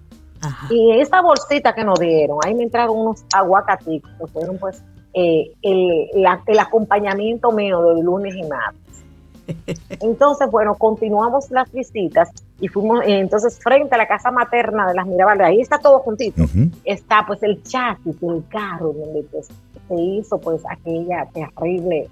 [0.70, 4.82] Y esa bolsita que nos dieron, ahí me entraron unos aguacatitos, que fueron pues
[5.14, 9.04] eh, el, el acompañamiento mío de lunes y martes.
[10.00, 12.28] Entonces, bueno, continuamos las visitas
[12.62, 15.98] y fuimos, eh, entonces, frente a la casa materna de las Mirabal, ahí está todo
[15.98, 16.44] juntito.
[16.84, 19.48] Está pues el chasis, el carro donde pues,
[19.88, 22.08] se hizo pues aquella terrible,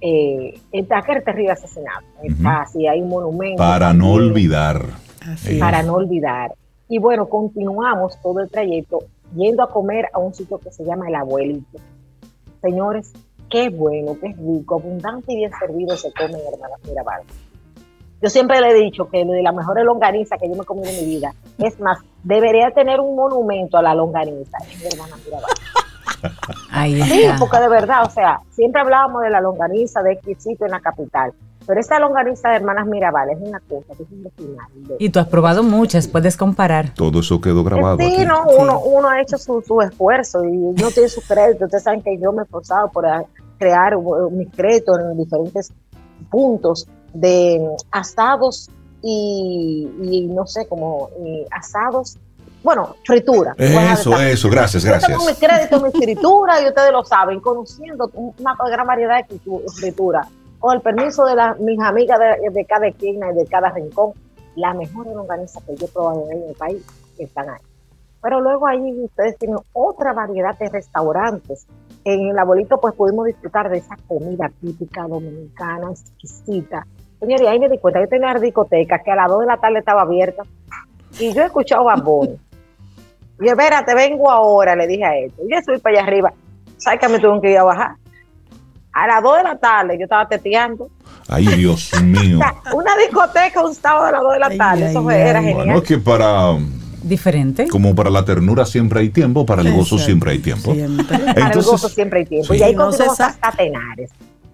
[0.00, 2.06] eh, aquel terrible asesinato.
[2.22, 3.58] Está así, hay un monumento.
[3.58, 4.86] Para no olvidar.
[5.58, 6.54] Para no olvidar.
[6.88, 9.00] Y bueno, continuamos todo el trayecto
[9.34, 11.80] yendo a comer a un sitio que se llama El Abuelito.
[12.62, 13.12] Señores,
[13.50, 17.22] qué bueno, qué rico, abundante y bien servido se come en Hermanas Mirabal.
[18.20, 20.90] Yo siempre le he dicho que de la mejor longaniza que yo me he comido
[20.90, 25.50] en mi vida, es más, debería tener un monumento a la longaniza en Hermanas Mirabal.
[26.70, 30.72] Ahí Sí, porque de verdad, o sea, siempre hablábamos de la longaniza de exquisito en
[30.72, 31.32] la capital,
[31.64, 34.66] pero esta longaniza de Hermanas Mirabal es una cosa que es un final.
[34.98, 36.94] Y tú has probado muchas, puedes comparar.
[36.94, 37.98] Todo eso quedó grabado.
[37.98, 41.66] Sí, no, Uno, uno ha hecho su, su esfuerzo y uno tiene su crédito.
[41.66, 43.04] Ustedes saben que yo me he esforzado por
[43.58, 43.96] crear
[44.30, 45.72] mis créditos en diferentes
[46.30, 46.88] puntos
[47.20, 47.60] de
[47.90, 48.70] asados
[49.02, 51.10] y, no sé, como
[51.50, 52.16] asados,
[52.62, 53.54] bueno, fritura.
[53.56, 55.10] Eso, eso, gracias, gracias.
[55.10, 59.40] Yo tengo mi crédito, mi escritura y ustedes lo saben, conociendo una gran variedad de
[59.70, 60.26] fritura.
[60.58, 64.12] Con el permiso de mis amigas de, cada esquina y de cada rincón,
[64.56, 66.82] la mejor longaniza que yo he probado en el país
[67.16, 67.60] están ahí.
[68.20, 71.66] Pero luego ahí ustedes tienen otra variedad de restaurantes
[72.04, 76.86] en el abuelito pues pudimos disfrutar de esa comida típica dominicana, exquisita.
[77.20, 79.56] Señor, y ahí me di cuenta, yo tenía discoteca que a las 2 de la
[79.56, 80.42] tarde estaba abierta
[81.18, 82.38] y yo he escuchado bambón.
[83.40, 85.32] Y yo, espérate, vengo ahora, le dije a él.
[85.44, 86.32] Y yo subí para allá arriba.
[86.76, 87.96] ¿Sabes que me tuve que ir a bajar?
[88.92, 90.88] A las 2 de la tarde yo estaba teteando.
[91.28, 92.40] Ay, Dios mío.
[92.72, 94.90] una discoteca un sábado a las 2 de la tarde.
[94.90, 95.66] Eso era genial.
[95.66, 96.56] Bueno, que para
[97.02, 97.68] diferente.
[97.68, 100.74] Como para la ternura siempre hay tiempo, para el gozo siempre hay tiempo.
[101.08, 102.54] para el gozo siempre hay tiempo.
[102.54, 104.10] y ahí continuamos hasta Tenares.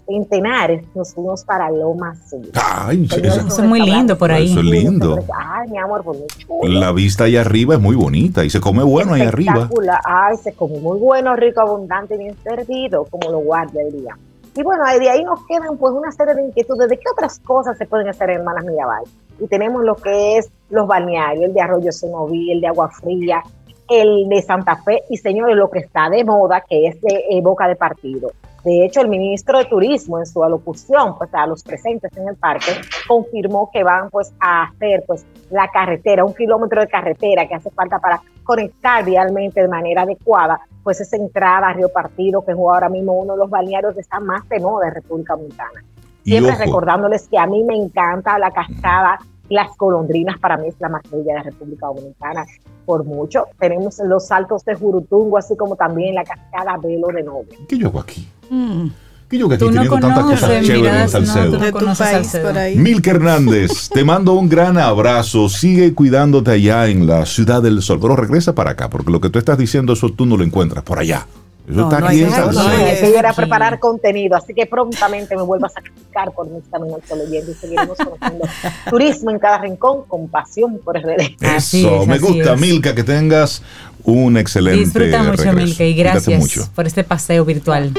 [0.06, 2.51] En Tenares nos fuimos para Loma Azul.
[2.55, 4.51] Ay, eso, es muy lindo por ahí.
[4.51, 5.18] Eso es lindo.
[5.35, 6.81] Ay, mi amor, pues muy chulo.
[6.81, 9.52] la vista allá arriba es muy bonita y se come bueno ahí arriba.
[9.55, 10.01] Espectacular.
[10.05, 14.16] Ay, se come muy bueno, rico, abundante, bien servido, como lo guardia el día.
[14.56, 17.76] Y bueno, de ahí nos quedan pues una serie de inquietudes de qué otras cosas
[17.76, 19.02] se pueden hacer en Hermanas Mirabal.
[19.40, 23.43] Y tenemos lo que es los balnearios, el de Arroyo Senoví, el de Agua Fría,
[23.89, 27.40] el de Santa Fe y señores, lo que está de moda, que es de eh,
[27.43, 28.31] Boca de Partido.
[28.64, 32.36] De hecho, el ministro de Turismo en su alocución pues, a los presentes en el
[32.36, 32.72] parque
[33.06, 37.70] confirmó que van pues, a hacer pues, la carretera, un kilómetro de carretera que hace
[37.70, 42.58] falta para conectar vialmente de manera adecuada pues esa entrada a Río Partido, que es
[42.58, 45.82] ahora mismo uno de los balnearios que está más de moda en República Dominicana.
[46.22, 49.18] Siempre recordándoles que a mí me encanta la cascada,
[49.48, 52.44] las golondrinas para mí es la más bella de República Dominicana
[52.86, 53.46] por mucho.
[53.58, 57.58] Tenemos los saltos de Jurutungo, así como también la cascada Velo de Novia.
[57.68, 58.28] ¿qué yo hago aquí?
[58.50, 58.88] Mm.
[59.28, 61.52] ¿Qué yo que aquí Tú no teniendo tantas cosas chéveres en no, Salcedo?
[61.52, 62.48] tú De tu conoces país Salcedo.
[62.50, 62.76] por ahí.
[62.76, 65.48] Milka Hernández, te mando un gran abrazo.
[65.48, 67.98] Sigue cuidándote allá en la Ciudad del Sol.
[68.00, 70.84] Pero regresa para acá, porque lo que tú estás diciendo, eso tú no lo encuentras
[70.84, 71.26] por allá.
[71.66, 72.76] Eso No, está no aquí en nada, no Salcedo.
[72.76, 73.36] hay- Hay que ir a Sí.
[73.36, 77.96] preparar contenido, así que prontamente me vuelvo a sacrificar por mis caminos oyendo y seguiremos
[77.96, 78.46] conociendo
[78.90, 81.36] turismo en cada rincón con pasión por RD.
[81.40, 82.60] Eso, es, me gusta, es.
[82.60, 83.62] Milka, que tengas
[84.04, 85.52] un excelente Disfruta mucho, regreso.
[85.56, 86.68] Milka, y gracias mucho.
[86.74, 87.92] por este paseo virtual.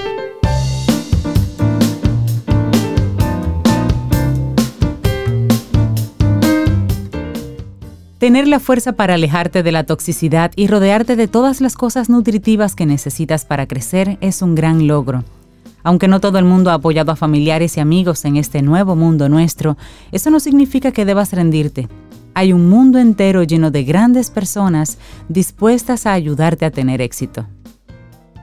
[8.26, 12.74] Tener la fuerza para alejarte de la toxicidad y rodearte de todas las cosas nutritivas
[12.74, 15.24] que necesitas para crecer es un gran logro.
[15.84, 19.30] Aunque no todo el mundo ha apoyado a familiares y amigos en este nuevo mundo
[19.30, 19.78] nuestro,
[20.12, 21.88] eso no significa que debas rendirte.
[22.34, 24.98] Hay un mundo entero lleno de grandes personas
[25.30, 27.46] dispuestas a ayudarte a tener éxito.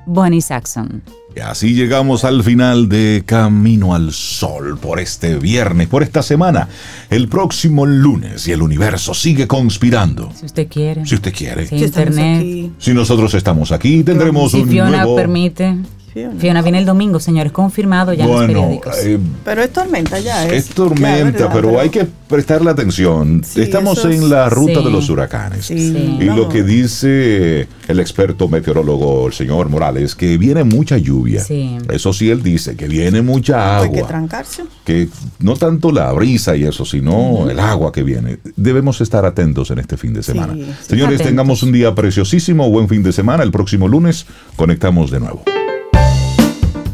[0.07, 1.03] Bonnie Saxon.
[1.35, 6.69] Y así llegamos al final de Camino al Sol por este viernes, por esta semana.
[7.09, 10.31] El próximo lunes y el universo sigue conspirando.
[10.39, 11.07] Si usted quiere.
[11.07, 11.63] Si usted quiere.
[11.63, 12.39] Estamos internet.
[12.39, 12.73] aquí.
[12.79, 15.17] Si nosotros estamos aquí, tendremos Si un Fiona nuevo...
[15.17, 15.77] permite.
[16.13, 16.39] Fiona.
[16.39, 18.97] Fiona viene el domingo, señores, confirmado ya en los periódicos.
[19.05, 20.47] eh, Pero es tormenta ya.
[20.47, 21.51] es Es, tormenta, ya, ¿verdad?
[21.53, 23.43] pero hay que prestarle atención.
[23.45, 24.85] Sí, Estamos es- en la ruta Sí.
[24.85, 25.67] de los huracanes.
[25.67, 26.19] Sí, Sí.
[26.21, 26.37] Y no.
[26.37, 31.43] lo que dice el experto meteorólogo, el señor Morales, que viene mucha lluvia.
[31.43, 31.79] Sí.
[31.91, 34.09] Eso sí, él dice que viene mucha Hay que agua.
[34.09, 34.65] trancarse.
[34.85, 35.09] Que
[35.39, 38.39] no tanto la brisa y eso, sino el agua que viene.
[38.57, 40.55] Debemos estar atentos en este fin de semana.
[40.55, 40.73] Sí, sí.
[40.91, 41.27] Señores, Atentos.
[41.27, 43.43] tengamos un día preciosísimo, buen fin de semana.
[43.43, 44.27] El próximo lunes
[44.57, 45.43] conectamos de nuevo.